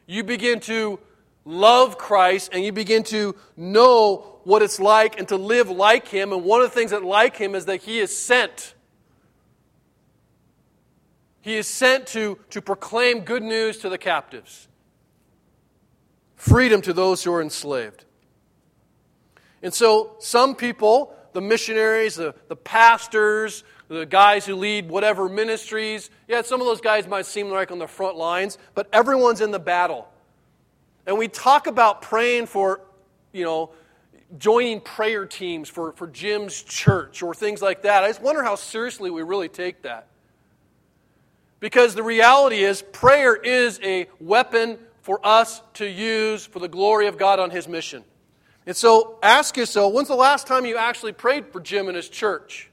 [0.07, 0.99] you begin to
[1.45, 6.33] love Christ and you begin to know what it's like and to live like Him.
[6.33, 8.75] And one of the things that like Him is that He is sent.
[11.41, 14.67] He is sent to, to proclaim good news to the captives,
[16.37, 18.05] freedom to those who are enslaved.
[19.63, 26.11] And so, some people, the missionaries, the, the pastors, the guys who lead whatever ministries,
[26.29, 29.51] yeah, some of those guys might seem like on the front lines, but everyone's in
[29.51, 30.09] the battle.
[31.07, 32.81] And we talk about praying for,
[33.33, 33.71] you know,
[34.39, 38.03] joining prayer teams for, for Jim's church or things like that.
[38.03, 40.09] I just wonder how seriously we really take that.
[41.61, 47.07] Because the reality is, prayer is a weapon for us to use for the glory
[47.07, 48.05] of God on His mission.
[48.67, 52.09] And so ask yourself when's the last time you actually prayed for Jim and his
[52.09, 52.69] church?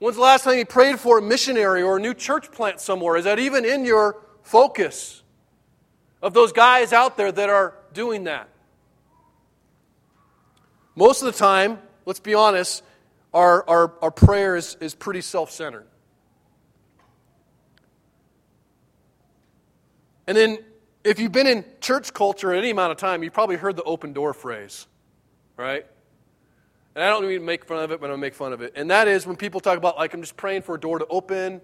[0.00, 3.16] When's the last time you prayed for a missionary or a new church plant somewhere?
[3.16, 5.22] Is that even in your focus?
[6.24, 8.48] of those guys out there that are doing that.
[10.96, 12.82] Most of the time, let's be honest,
[13.34, 15.86] our, our, our prayer is, is pretty self centered.
[20.26, 20.58] And then,
[21.04, 24.12] if you've been in church culture any amount of time, you've probably heard the open
[24.12, 24.86] door phrase,
[25.56, 25.86] right?
[26.94, 28.52] And I don't mean to make fun of it, but I'm going to make fun
[28.52, 28.72] of it.
[28.74, 31.06] And that is when people talk about, like, I'm just praying for a door to
[31.08, 31.60] open,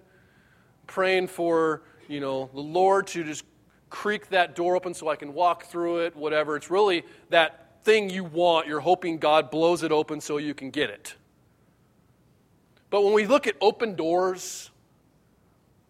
[0.86, 3.44] praying for, you know, the Lord to just
[3.88, 6.56] creak that door open so I can walk through it, whatever.
[6.56, 8.66] It's really that thing you want.
[8.66, 11.14] You're hoping God blows it open so you can get it.
[12.90, 14.70] But when we look at open doors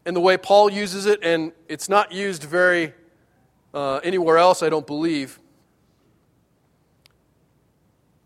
[0.04, 2.92] and the way Paul uses it, and it's not used very
[3.72, 5.38] uh, anywhere else, I don't believe,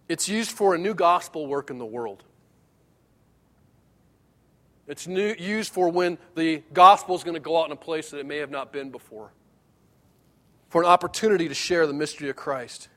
[0.09, 2.24] it's used for a new gospel work in the world.
[4.87, 8.11] It's new, used for when the gospel is going to go out in a place
[8.11, 9.33] that it may have not been before
[10.68, 12.88] for an opportunity to share the mystery of Christ.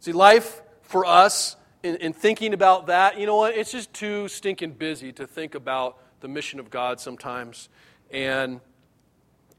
[0.00, 3.56] See, life for us, in, in, thinking about that, you know what?
[3.56, 7.68] It's just too stinking busy to think about the mission of God sometimes.
[8.10, 8.60] And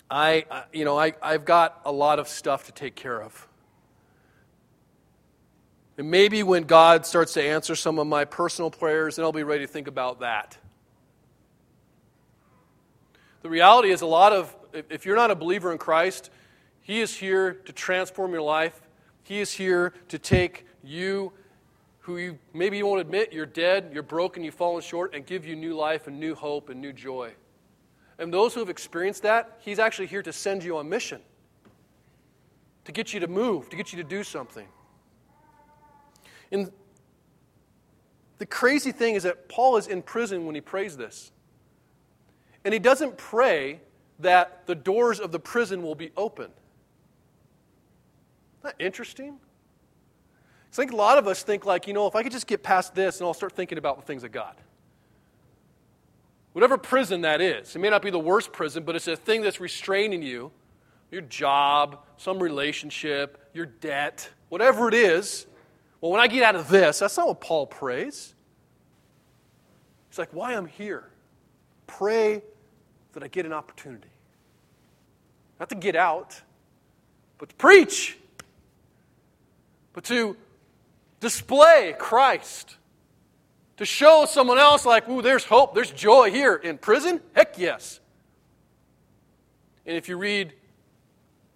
[0.09, 3.47] I, you know, I, I've got a lot of stuff to take care of.
[5.97, 9.43] And maybe when God starts to answer some of my personal prayers, then I'll be
[9.43, 10.57] ready to think about that.
[13.41, 16.29] The reality is, a lot of if you're not a believer in Christ,
[16.81, 18.81] He is here to transform your life.
[19.23, 21.33] He is here to take you,
[21.99, 25.45] who you maybe you won't admit you're dead, you're broken, you've fallen short, and give
[25.45, 27.31] you new life and new hope and new joy.
[28.19, 31.21] And those who have experienced that, He's actually here to send you on mission,
[32.85, 34.67] to get you to move, to get you to do something.
[36.51, 36.71] And
[38.37, 41.31] the crazy thing is that Paul is in prison when he prays this.
[42.65, 43.79] And he doesn't pray
[44.19, 46.51] that the doors of the prison will be open.
[48.59, 49.39] Isn't that interesting?
[50.71, 52.63] I think a lot of us think like, you know, if I could just get
[52.63, 54.55] past this and I'll start thinking about the things of God.
[56.59, 59.41] Whatever prison that is, it may not be the worst prison, but it's a thing
[59.43, 60.51] that's restraining you
[61.09, 65.47] your job, some relationship, your debt, whatever it is.
[66.01, 68.33] Well, when I get out of this, that's not what Paul prays.
[70.09, 71.09] He's like, why I'm here.
[71.87, 72.41] Pray
[73.13, 74.11] that I get an opportunity.
[75.61, 76.41] Not to get out,
[77.37, 78.17] but to preach,
[79.93, 80.35] but to
[81.21, 82.75] display Christ.
[83.79, 87.21] To show someone else, like, ooh, there's hope, there's joy here in prison?
[87.33, 88.01] Heck yes.
[89.85, 90.51] And if you read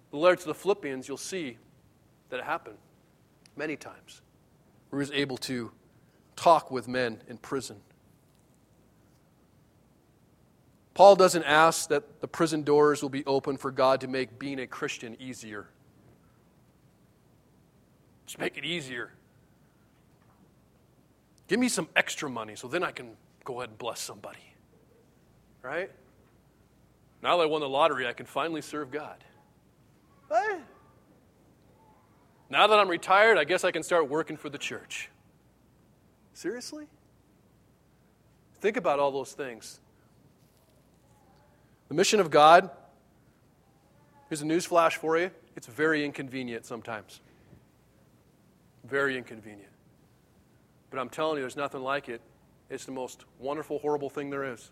[0.10, 1.58] the letter to the Philippians, you'll see
[2.30, 2.78] that it happened
[3.58, 4.22] many times.
[4.90, 5.74] Where he was able to
[6.38, 7.82] talk with men in prison.
[10.94, 14.62] Paul doesn't ask that the prison doors will be open for God to make being
[14.62, 15.68] a Christian easier.
[18.26, 19.12] Just make it easier.
[21.48, 24.40] Give me some extra money so then I can go ahead and bless somebody.
[25.62, 25.92] Right?
[27.22, 29.24] Now that I won the lottery, I can finally serve God.
[30.30, 30.60] Hey.
[32.50, 35.10] Now that I'm retired, I guess I can start working for the church.
[36.34, 36.88] Seriously?
[38.60, 39.80] Think about all those things.
[41.90, 42.70] The mission of God,
[44.30, 47.22] here's a news flash for you it's very inconvenient sometimes.
[48.86, 49.73] Very inconvenient.
[50.94, 52.22] But I'm telling you, there's nothing like it.
[52.70, 54.70] It's the most wonderful, horrible thing there is.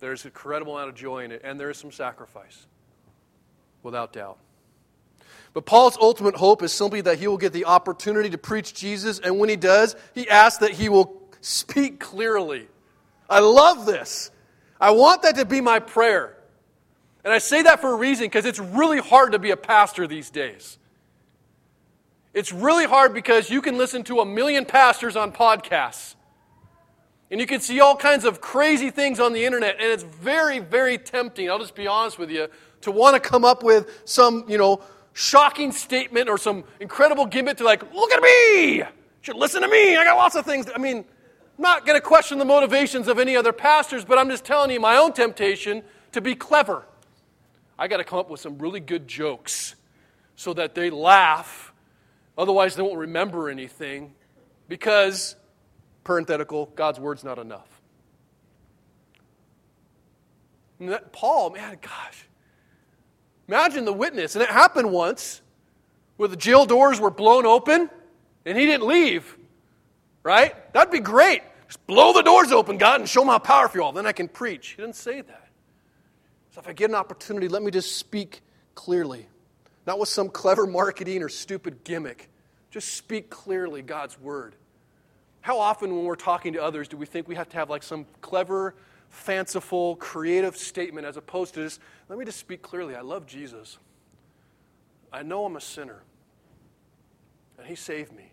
[0.00, 2.66] There's an incredible amount of joy in it, and there is some sacrifice,
[3.84, 4.38] without doubt.
[5.54, 9.20] But Paul's ultimate hope is simply that he will get the opportunity to preach Jesus,
[9.20, 12.66] and when he does, he asks that he will speak clearly.
[13.30, 14.32] I love this.
[14.80, 16.36] I want that to be my prayer.
[17.22, 20.08] And I say that for a reason because it's really hard to be a pastor
[20.08, 20.76] these days.
[22.34, 26.14] It's really hard because you can listen to a million pastors on podcasts.
[27.30, 30.60] And you can see all kinds of crazy things on the internet, and it's very,
[30.60, 32.48] very tempting, I'll just be honest with you,
[32.82, 34.80] to want to come up with some, you know,
[35.12, 38.76] shocking statement or some incredible gimmick to like, look at me!
[38.76, 38.86] You
[39.20, 39.96] should listen to me.
[39.96, 40.70] I got lots of things.
[40.74, 44.30] I mean, I'm not going to question the motivations of any other pastors, but I'm
[44.30, 46.84] just telling you my own temptation to be clever.
[47.78, 49.74] I got to come up with some really good jokes
[50.36, 51.67] so that they laugh.
[52.38, 54.14] Otherwise, they won't remember anything
[54.68, 55.34] because,
[56.04, 57.66] parenthetical, God's word's not enough.
[60.78, 62.28] That, Paul, man, gosh.
[63.48, 64.36] Imagine the witness.
[64.36, 65.42] And it happened once
[66.16, 67.90] where the jail doors were blown open
[68.46, 69.36] and he didn't leave.
[70.22, 70.72] Right?
[70.72, 71.42] That'd be great.
[71.66, 73.92] Just blow the doors open, God, and show them how powerful you are.
[73.92, 74.68] Then I can preach.
[74.76, 75.48] He didn't say that.
[76.52, 78.42] So if I get an opportunity, let me just speak
[78.76, 79.26] clearly.
[79.88, 82.28] Not with some clever marketing or stupid gimmick.
[82.70, 84.54] Just speak clearly God's word.
[85.40, 87.82] How often, when we're talking to others, do we think we have to have like
[87.82, 88.74] some clever,
[89.08, 91.80] fanciful, creative statement as opposed to just,
[92.10, 92.96] let me just speak clearly.
[92.96, 93.78] I love Jesus.
[95.10, 96.02] I know I'm a sinner,
[97.56, 98.30] and He saved me.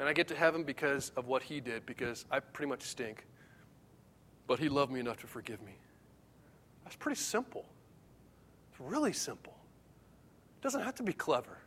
[0.00, 3.24] And I get to heaven because of what he did, because I pretty much stink.
[4.48, 5.76] But he loved me enough to forgive me.
[6.82, 7.66] That's pretty simple.
[8.72, 9.53] It's really simple.
[10.64, 11.58] Doesn't have to be clever.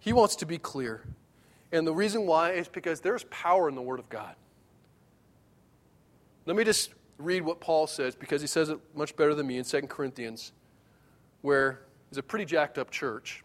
[0.00, 1.06] He wants to be clear.
[1.70, 4.34] And the reason why is because there's power in the Word of God.
[6.44, 9.58] Let me just read what Paul says, because he says it much better than me
[9.58, 10.50] in 2 Corinthians,
[11.42, 13.44] where it's a pretty jacked up church.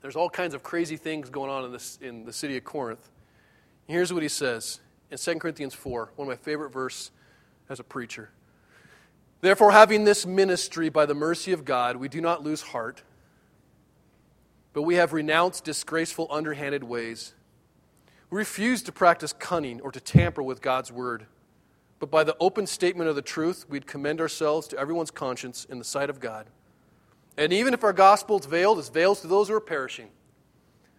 [0.00, 3.10] There's all kinds of crazy things going on in, this, in the city of Corinth.
[3.86, 4.80] here's what he says
[5.10, 7.10] in 2 Corinthians 4, one of my favorite verses
[7.68, 8.30] as a preacher.
[9.42, 13.02] Therefore, having this ministry by the mercy of God, we do not lose heart,
[14.72, 17.34] but we have renounced disgraceful, underhanded ways.
[18.30, 21.26] We refuse to practice cunning or to tamper with God's word,
[21.98, 25.78] but by the open statement of the truth, we'd commend ourselves to everyone's conscience in
[25.78, 26.46] the sight of God.
[27.36, 30.08] And even if our gospel is veiled, it's veiled to those who are perishing.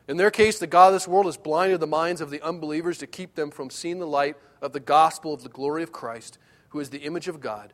[0.08, 2.98] In their case, the God of this world has blinded the minds of the unbelievers
[3.00, 6.38] to keep them from seeing the light of the gospel of the glory of Christ,
[6.70, 7.74] who is the image of God.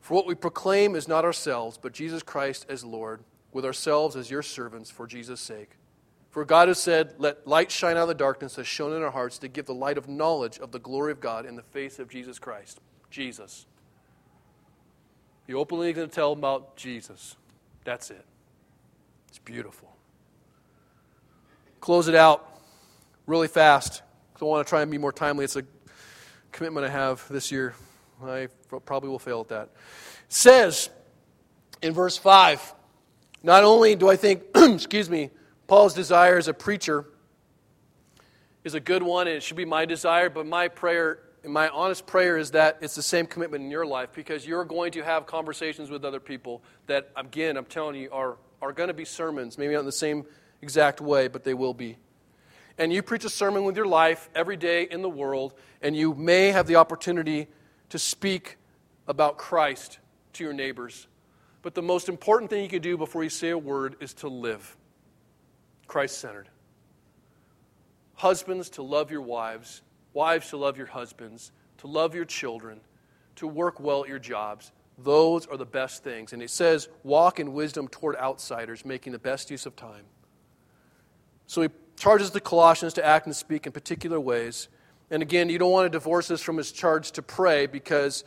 [0.00, 3.22] For what we proclaim is not ourselves, but Jesus Christ as Lord,
[3.52, 5.70] with ourselves as your servants for Jesus' sake.
[6.30, 9.10] For God has said, Let light shine out of the darkness, has shone in our
[9.10, 11.98] hearts to give the light of knowledge of the glory of God in the face
[11.98, 12.80] of Jesus Christ.
[13.10, 13.66] Jesus.
[15.46, 17.36] You openly going to tell about Jesus.
[17.84, 18.24] That's it.
[19.28, 19.94] It's beautiful.
[21.80, 22.48] Close it out
[23.26, 24.02] really fast.
[24.40, 25.44] I want to try and be more timely.
[25.44, 25.64] It's a
[26.50, 27.74] commitment I have this year.
[28.24, 28.48] I
[28.84, 29.62] probably will fail at that.
[29.64, 30.90] It says
[31.80, 32.74] in verse 5
[33.42, 35.30] not only do I think, excuse me,
[35.66, 37.06] Paul's desire as a preacher
[38.64, 41.68] is a good one, and it should be my desire, but my prayer and my
[41.70, 45.02] honest prayer is that it's the same commitment in your life because you're going to
[45.02, 49.04] have conversations with other people that, again, I'm telling you, are, are going to be
[49.04, 49.58] sermons.
[49.58, 50.24] Maybe not in the same
[50.60, 51.96] exact way, but they will be.
[52.78, 56.14] And you preach a sermon with your life every day in the world, and you
[56.14, 57.48] may have the opportunity
[57.90, 58.56] to speak
[59.08, 59.98] about Christ
[60.34, 61.08] to your neighbors.
[61.62, 64.28] But the most important thing you can do before you say a word is to
[64.28, 64.76] live
[65.86, 66.48] Christ centered.
[68.14, 69.82] Husbands, to love your wives
[70.14, 72.80] Wives, to love your husbands, to love your children,
[73.36, 74.72] to work well at your jobs.
[74.98, 76.32] Those are the best things.
[76.32, 80.04] And it says, walk in wisdom toward outsiders, making the best use of time.
[81.46, 84.68] So he charges the Colossians to act and speak in particular ways.
[85.10, 88.24] And again, you don't want to divorce this from his charge to pray because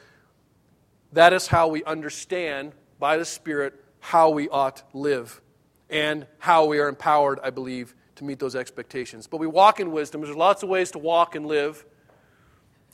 [1.13, 5.41] that is how we understand by the Spirit how we ought to live
[5.89, 9.27] and how we are empowered, I believe, to meet those expectations.
[9.27, 10.21] But we walk in wisdom.
[10.21, 11.85] There's lots of ways to walk and live.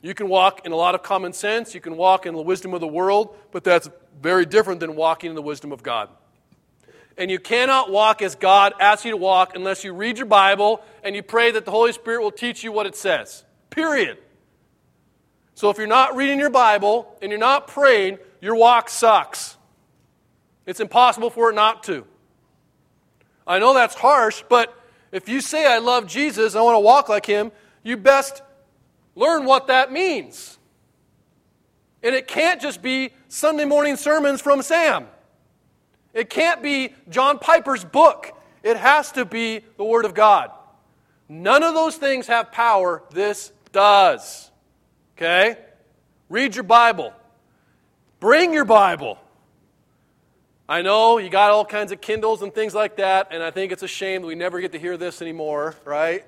[0.02, 2.74] You can walk in a lot of common sense, you can walk in the wisdom
[2.74, 3.88] of the world, but that's
[4.20, 6.08] very different than walking in the wisdom of God.
[7.16, 10.82] And you cannot walk as God asks you to walk unless you read your Bible
[11.04, 13.44] and you pray that the Holy Spirit will teach you what it says.
[13.70, 14.18] Period.
[15.54, 19.56] So if you're not reading your Bible and you're not praying, your walk sucks.
[20.66, 22.04] It's impossible for it not to.
[23.46, 24.74] I know that's harsh, but
[25.10, 27.52] if you say, I love Jesus, I want to walk like him,
[27.82, 28.42] you best
[29.14, 30.58] learn what that means.
[32.02, 35.06] And it can't just be Sunday morning sermons from Sam.
[36.14, 38.36] It can't be John Piper's book.
[38.62, 40.50] It has to be the Word of God.
[41.28, 43.02] None of those things have power.
[43.10, 44.50] This does.
[45.16, 45.56] Okay?
[46.28, 47.12] Read your Bible.
[48.20, 49.18] Bring your Bible.
[50.72, 53.72] I know you got all kinds of Kindles and things like that, and I think
[53.72, 56.24] it's a shame that we never get to hear this anymore, right?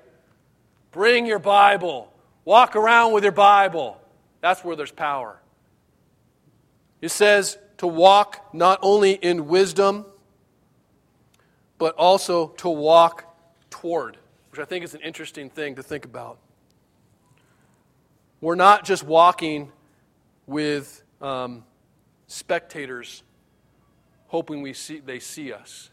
[0.91, 2.13] Bring your Bible.
[2.45, 3.99] Walk around with your Bible.
[4.41, 5.41] That's where there's power.
[7.01, 10.05] It says to walk not only in wisdom,
[11.79, 13.35] but also to walk
[13.71, 14.15] toward,
[14.51, 16.37] which I think is an interesting thing to think about.
[18.41, 19.71] We're not just walking
[20.45, 21.63] with um,
[22.27, 23.23] spectators
[24.27, 25.89] hoping we see, they see us.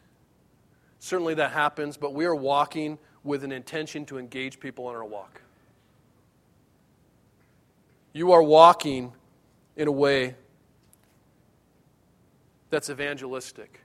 [0.99, 5.05] Certainly that happens, but we are walking with an intention to engage people in our
[5.05, 5.43] walk.
[8.13, 9.13] You are walking
[9.77, 10.37] in a way
[12.71, 13.81] that's evangelistic.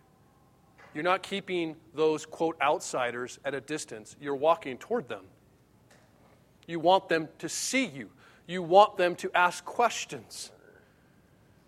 [0.93, 4.15] You're not keeping those, quote, outsiders at a distance.
[4.19, 5.25] You're walking toward them.
[6.67, 8.09] You want them to see you,
[8.47, 10.51] you want them to ask questions.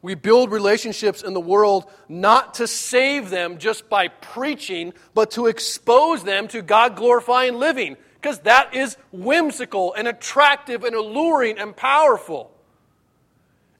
[0.01, 5.47] We build relationships in the world not to save them just by preaching, but to
[5.47, 11.75] expose them to God glorifying living, because that is whimsical and attractive and alluring and
[11.75, 12.51] powerful.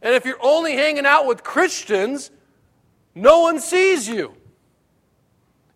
[0.01, 2.31] And if you're only hanging out with Christians,
[3.15, 4.33] no one sees you.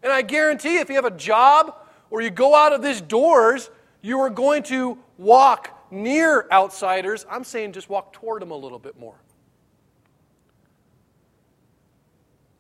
[0.01, 1.75] And I guarantee if you have a job
[2.09, 3.69] or you go out of these doors,
[4.01, 7.25] you are going to walk near outsiders.
[7.29, 9.15] I'm saying just walk toward them a little bit more.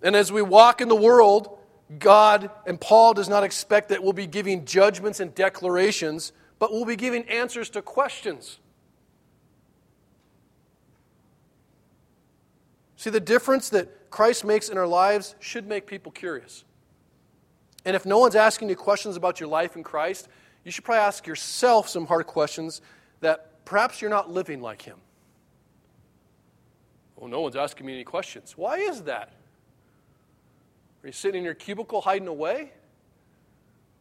[0.03, 1.57] And as we walk in the world,
[1.97, 6.85] God and Paul does not expect that we'll be giving judgments and declarations, but we'll
[6.85, 8.59] be giving answers to questions.
[12.97, 16.63] See, the difference that Christ makes in our lives should make people curious.
[17.85, 20.27] And if no one's asking you questions about your life in Christ,
[20.63, 22.81] you should probably ask yourself some hard questions
[23.19, 24.97] that perhaps you're not living like Him.
[27.17, 28.57] Well, no one's asking me any questions.
[28.57, 29.33] Why is that?
[31.03, 32.71] Are you sitting in your cubicle hiding away?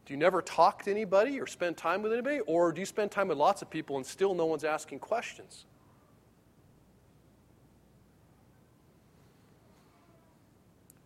[0.05, 2.39] Do you never talk to anybody or spend time with anybody?
[2.41, 5.65] Or do you spend time with lots of people and still no one's asking questions?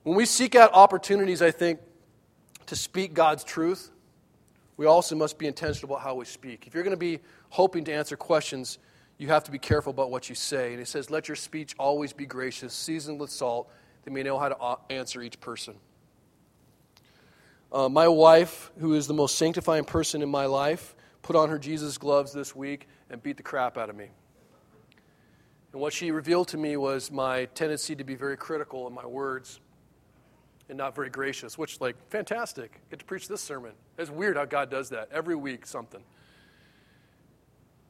[0.03, 1.79] When we seek out opportunities, I think,
[2.67, 3.91] to speak God's truth,
[4.77, 6.65] we also must be intentional about how we speak.
[6.67, 7.19] If you're going to be
[7.49, 8.77] hoping to answer questions,
[9.17, 10.73] you have to be careful about what you say.
[10.73, 13.69] And it says, Let your speech always be gracious, seasoned with salt,
[14.05, 15.75] that may know how to uh, answer each person.
[17.71, 21.59] Uh, my wife, who is the most sanctifying person in my life, put on her
[21.59, 24.07] Jesus gloves this week and beat the crap out of me.
[25.73, 29.05] And what she revealed to me was my tendency to be very critical in my
[29.05, 29.59] words
[30.69, 32.79] and not very gracious, which, like, fantastic.
[32.89, 33.73] Get to preach this sermon.
[33.97, 35.09] It's weird how God does that.
[35.11, 36.01] Every week, something.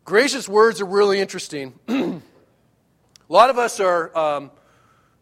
[0.06, 1.74] Gracious words are really interesting.
[1.88, 2.20] a
[3.30, 4.52] lot of us are, um,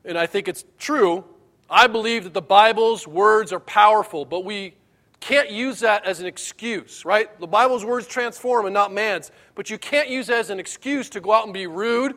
[0.03, 1.25] and I think it's true,
[1.69, 4.75] I believe that the Bible's words are powerful, but we
[5.19, 7.39] can't use that as an excuse, right?
[7.39, 9.31] The Bible's words transform and not man's.
[9.55, 12.15] But you can't use that as an excuse to go out and be rude,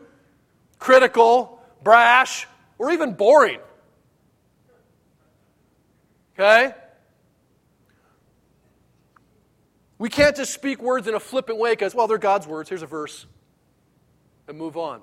[0.77, 2.47] critical, brash,
[2.77, 3.59] or even boring.
[6.35, 6.73] Okay?
[9.97, 12.69] We can't just speak words in a flippant way because, well, they're God's words.
[12.69, 13.25] Here's a verse.
[14.47, 15.01] And move on.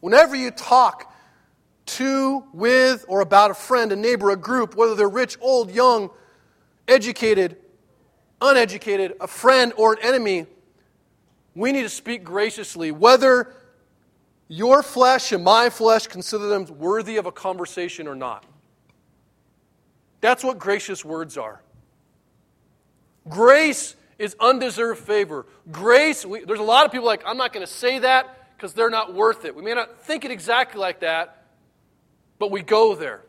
[0.00, 1.13] Whenever you talk
[1.86, 6.10] to, with, or about a friend, a neighbor, a group, whether they're rich, old, young,
[6.88, 7.56] educated,
[8.40, 10.46] uneducated, a friend, or an enemy,
[11.54, 13.54] we need to speak graciously, whether
[14.48, 18.44] your flesh and my flesh consider them worthy of a conversation or not.
[20.20, 21.60] That's what gracious words are.
[23.28, 25.46] Grace is undeserved favor.
[25.70, 28.74] Grace, we, there's a lot of people like, I'm not going to say that because
[28.74, 29.54] they're not worth it.
[29.54, 31.43] We may not think it exactly like that,
[32.44, 33.22] but we go there.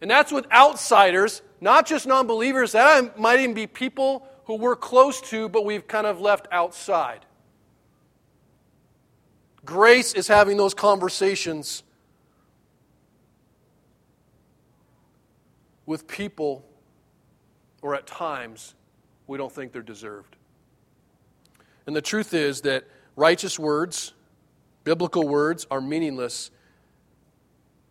[0.00, 2.70] And that's with outsiders, not just non believers.
[2.70, 7.26] That might even be people who we're close to, but we've kind of left outside.
[9.64, 11.82] Grace is having those conversations
[15.84, 16.64] with people,
[17.82, 18.76] or at times,
[19.26, 20.36] we don't think they're deserved.
[21.88, 22.84] And the truth is that
[23.16, 24.14] righteous words,
[24.84, 26.52] biblical words, are meaningless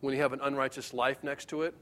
[0.04, 1.74] when you have an unrighteous life next to it.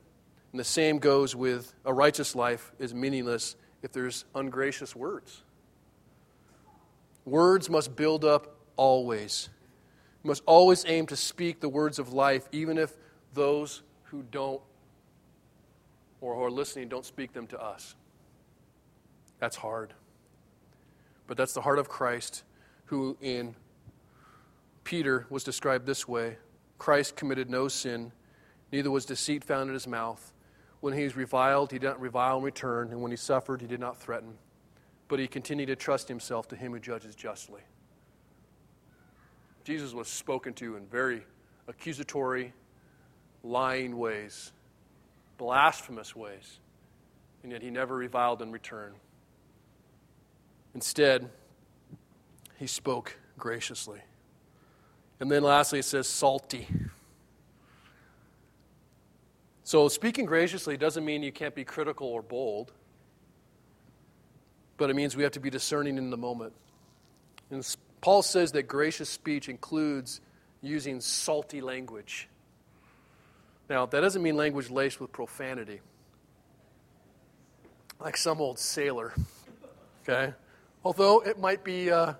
[0.51, 5.41] And the same goes with a righteous life is meaningless if there's ungracious words.
[7.25, 9.49] Words must build up always.
[10.21, 12.95] We must always aim to speak the words of life, even if
[13.33, 14.61] those who don't
[16.19, 17.95] or who are listening don't speak them to us.
[19.39, 19.95] That's hard.
[21.25, 22.43] But that's the heart of Christ,
[22.85, 23.55] who in
[24.83, 26.37] Peter was described this way
[26.81, 28.11] Christ committed no sin,
[28.71, 30.33] neither was deceit found in his mouth.
[30.79, 33.67] When he was reviled, he did not revile in return, and when he suffered, he
[33.67, 34.33] did not threaten.
[35.07, 37.61] But he continued to trust himself to him who judges justly.
[39.63, 41.21] Jesus was spoken to in very
[41.67, 42.51] accusatory,
[43.43, 44.51] lying ways,
[45.37, 46.61] blasphemous ways,
[47.43, 48.93] and yet he never reviled in return.
[50.73, 51.29] Instead,
[52.57, 54.01] he spoke graciously.
[55.21, 56.67] And then lastly, it says salty.
[59.63, 62.71] So, speaking graciously doesn't mean you can't be critical or bold,
[64.77, 66.53] but it means we have to be discerning in the moment.
[67.51, 67.63] And
[68.01, 70.21] Paul says that gracious speech includes
[70.63, 72.27] using salty language.
[73.69, 75.81] Now, that doesn't mean language laced with profanity,
[77.99, 79.13] like some old sailor,
[80.01, 80.33] okay?
[80.83, 82.15] Although it might be uh,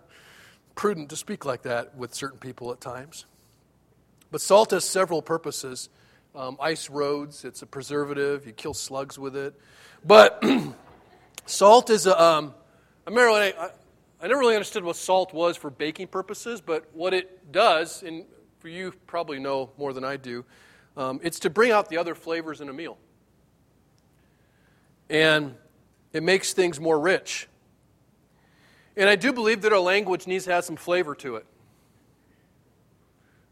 [0.76, 3.26] prudent to speak like that with certain people at times.
[4.32, 5.90] But salt has several purposes
[6.36, 9.54] um, ice roads, it's a preservative, you kill slugs with it.
[10.06, 10.44] But
[11.46, 12.22] salt is a.
[12.22, 12.54] Um,
[13.06, 13.70] I
[14.24, 18.26] I never really understood what salt was for baking purposes, but what it does, and
[18.60, 20.46] for you probably know more than I do,
[20.96, 22.98] um, it's to bring out the other flavors in a meal.
[25.10, 25.56] And
[26.14, 27.48] it makes things more rich.
[29.02, 31.46] And I do believe that our language needs to have some flavor to it.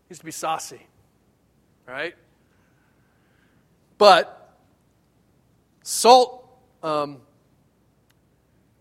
[0.06, 0.86] It needs to be saucy,
[1.88, 2.14] right?
[3.98, 4.56] But
[5.82, 6.48] salt
[6.84, 7.22] um,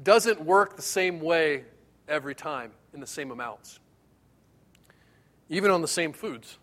[0.03, 1.65] doesn't work the same way
[2.07, 3.81] every time in the same amounts,
[5.49, 6.59] even on the same foods.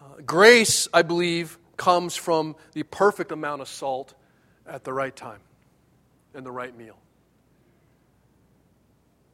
[0.00, 4.14] Uh, grace, I believe, comes from the perfect amount of salt
[4.68, 5.40] at the right time
[6.32, 6.96] in the right meal.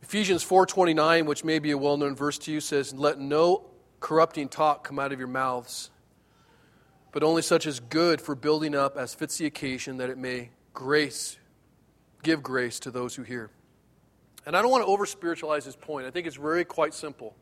[0.06, 3.64] Ephesians 4:29, which may be a well-known verse to you, says, "Let no
[3.98, 5.90] corrupting talk come out of your mouths,
[7.10, 10.50] but only such as good for building up as fits the occasion that it may
[10.72, 11.38] grace
[12.22, 13.50] give grace to those who hear.
[14.46, 16.06] And I don't want to over spiritualize this point.
[16.06, 17.34] I think it's very quite simple.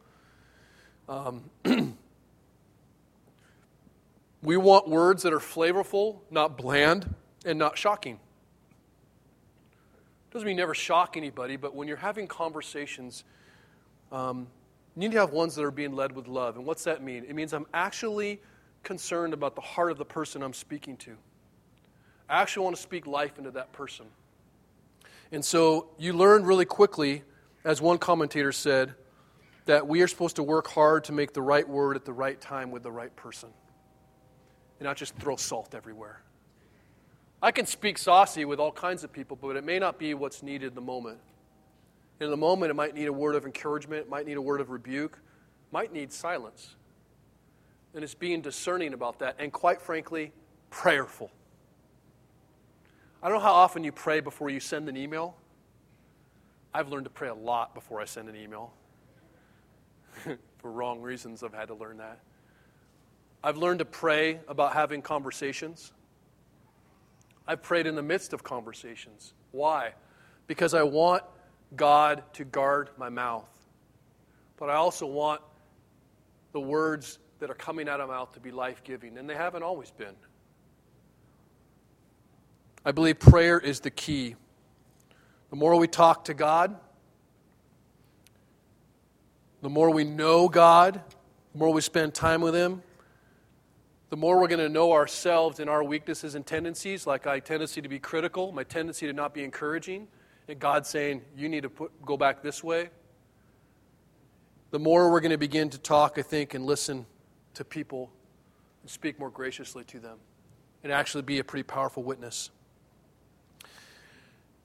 [1.06, 1.50] Um,
[4.42, 8.20] we want words that are flavorful, not bland, and not shocking.
[10.34, 13.22] Doesn't mean never shock anybody, but when you're having conversations,
[14.10, 14.48] um,
[14.96, 16.56] you need to have ones that are being led with love.
[16.56, 17.24] And what's that mean?
[17.28, 18.42] It means I'm actually
[18.82, 21.16] concerned about the heart of the person I'm speaking to.
[22.28, 24.06] I actually want to speak life into that person.
[25.30, 27.22] And so you learn really quickly,
[27.64, 28.94] as one commentator said,
[29.66, 32.40] that we are supposed to work hard to make the right word at the right
[32.40, 33.50] time with the right person
[34.80, 36.22] and not just throw salt everywhere.
[37.44, 40.42] I can speak saucy with all kinds of people, but it may not be what's
[40.42, 41.18] needed in the moment.
[42.18, 44.62] In the moment, it might need a word of encouragement, it might need a word
[44.62, 45.18] of rebuke,
[45.70, 46.74] might need silence.
[47.94, 50.32] And it's being discerning about that, and quite frankly,
[50.70, 51.30] prayerful.
[53.22, 55.36] I don't know how often you pray before you send an email.
[56.72, 58.72] I've learned to pray a lot before I send an email.
[60.24, 62.20] For wrong reasons, I've had to learn that.
[63.42, 65.92] I've learned to pray about having conversations.
[67.46, 69.34] I've prayed in the midst of conversations.
[69.52, 69.92] Why?
[70.46, 71.22] Because I want
[71.76, 73.48] God to guard my mouth.
[74.56, 75.40] But I also want
[76.52, 79.34] the words that are coming out of my mouth to be life giving, and they
[79.34, 80.14] haven't always been.
[82.84, 84.36] I believe prayer is the key.
[85.50, 86.76] The more we talk to God,
[89.64, 91.00] The more we know God,
[91.52, 92.82] the more we spend time with Him,
[94.10, 97.82] the more we're going to know ourselves and our weaknesses and tendencies, like my tendency
[97.82, 100.08] to be critical, my tendency to not be encouraging,
[100.48, 102.90] and God saying, You need to put, go back this way.
[104.70, 107.06] The more we're going to begin to talk, I think, and listen
[107.54, 108.10] to people
[108.82, 110.18] and speak more graciously to them
[110.82, 112.50] and actually be a pretty powerful witness.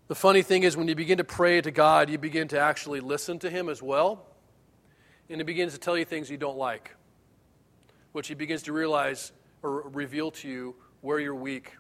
[0.10, 3.00] The funny thing is, when you begin to pray to God, you begin to actually
[3.00, 4.26] listen to Him as well.
[5.30, 6.96] And He begins to tell you things you don't like,
[8.12, 9.32] which He begins to realize
[9.62, 11.74] or reveal to you where you're weak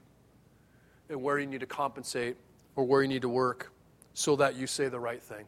[1.09, 2.37] and where you need to compensate
[2.75, 3.71] or where you need to work
[4.13, 5.45] so that you say the right thing.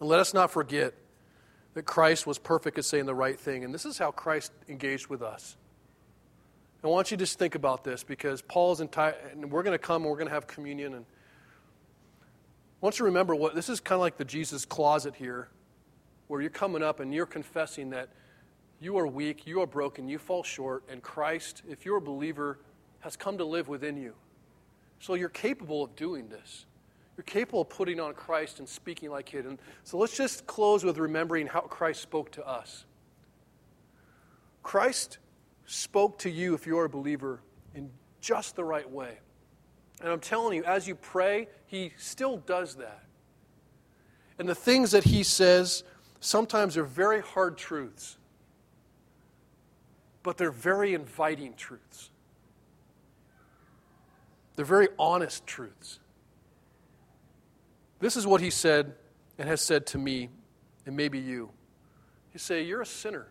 [0.00, 0.94] And let us not forget
[1.74, 3.64] that Christ was perfect at saying the right thing.
[3.64, 5.56] And this is how Christ engaged with us.
[6.84, 9.78] I want you to just think about this because Paul's entire, and we're going to
[9.78, 10.94] come and we're going to have communion.
[10.94, 15.14] And I want you to remember what this is kind of like the Jesus closet
[15.14, 15.48] here,
[16.26, 18.08] where you're coming up and you're confessing that
[18.82, 22.58] you are weak, you are broken, you fall short, and Christ, if you're a believer,
[23.00, 24.14] has come to live within you.
[25.00, 26.66] So you're capable of doing this.
[27.16, 29.46] You're capable of putting on Christ and speaking like Him.
[29.46, 32.84] And so let's just close with remembering how Christ spoke to us.
[34.62, 35.18] Christ
[35.66, 37.40] spoke to you, if you're a believer,
[37.74, 39.18] in just the right way.
[40.00, 43.04] And I'm telling you, as you pray, He still does that.
[44.38, 45.84] And the things that He says
[46.20, 48.18] sometimes are very hard truths,
[50.22, 52.10] but they're very inviting truths.
[54.54, 55.98] They're very honest truths.
[58.00, 58.94] This is what He said
[59.38, 60.28] and has said to me,
[60.86, 61.50] and maybe you.
[62.32, 63.28] You say, You're a sinner,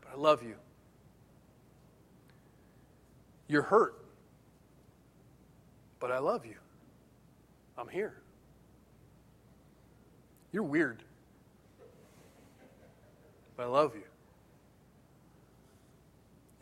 [0.00, 0.54] but I love you.
[3.48, 4.02] You're hurt,
[6.00, 6.56] but I love you.
[7.76, 8.22] I'm here.
[10.52, 11.02] You're weird,
[13.56, 14.04] but I love you.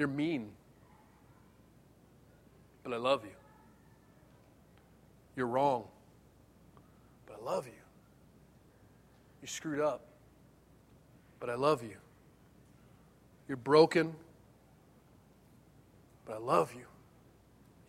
[0.00, 0.48] You're mean,
[2.82, 3.36] but I love you.
[5.36, 5.84] You're wrong,
[7.26, 7.74] but I love you.
[9.42, 10.06] You screwed up,
[11.38, 11.98] but I love you.
[13.46, 14.14] You're broken,
[16.24, 16.86] but I love you.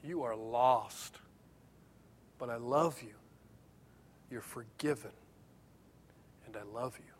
[0.03, 1.15] You are lost,
[2.39, 3.13] but I love you.
[4.29, 5.11] You're forgiven,
[6.45, 7.10] and I love you.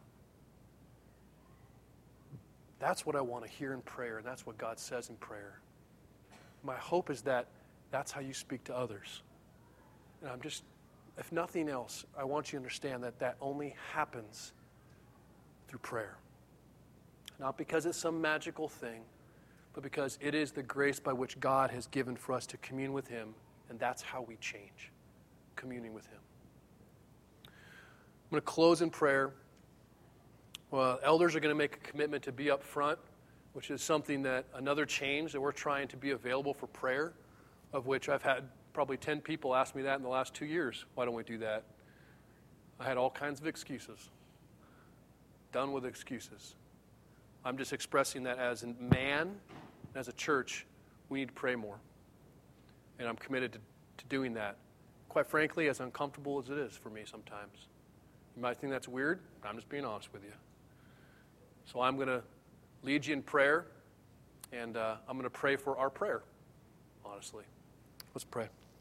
[2.81, 5.61] That's what I want to hear in prayer, and that's what God says in prayer.
[6.63, 7.47] My hope is that
[7.91, 9.21] that's how you speak to others.
[10.21, 10.63] And I'm just,
[11.17, 14.51] if nothing else, I want you to understand that that only happens
[15.69, 16.17] through prayer.
[17.39, 19.03] Not because it's some magical thing
[19.73, 22.93] but because it is the grace by which God has given for us to commune
[22.93, 23.33] with Him,
[23.69, 24.91] and that's how we change
[25.55, 26.19] communing with Him.
[27.45, 29.31] I'm going to close in prayer.
[30.71, 32.97] Well, elders are going to make a commitment to be up front,
[33.51, 37.11] which is something that another change that we're trying to be available for prayer,
[37.73, 40.85] of which I've had probably 10 people ask me that in the last two years.
[40.95, 41.65] Why don't we do that?
[42.79, 44.09] I had all kinds of excuses.
[45.51, 46.55] Done with excuses.
[47.43, 49.35] I'm just expressing that as a man,
[49.93, 50.65] as a church,
[51.09, 51.79] we need to pray more.
[52.97, 53.59] And I'm committed to,
[53.97, 54.55] to doing that.
[55.09, 57.67] Quite frankly, as uncomfortable as it is for me sometimes.
[58.37, 60.31] You might think that's weird, I'm just being honest with you.
[61.71, 62.21] So I'm going to
[62.83, 63.65] lead you in prayer,
[64.51, 66.21] and uh, I'm going to pray for our prayer,
[67.05, 67.45] honestly.
[68.13, 68.49] Let's pray.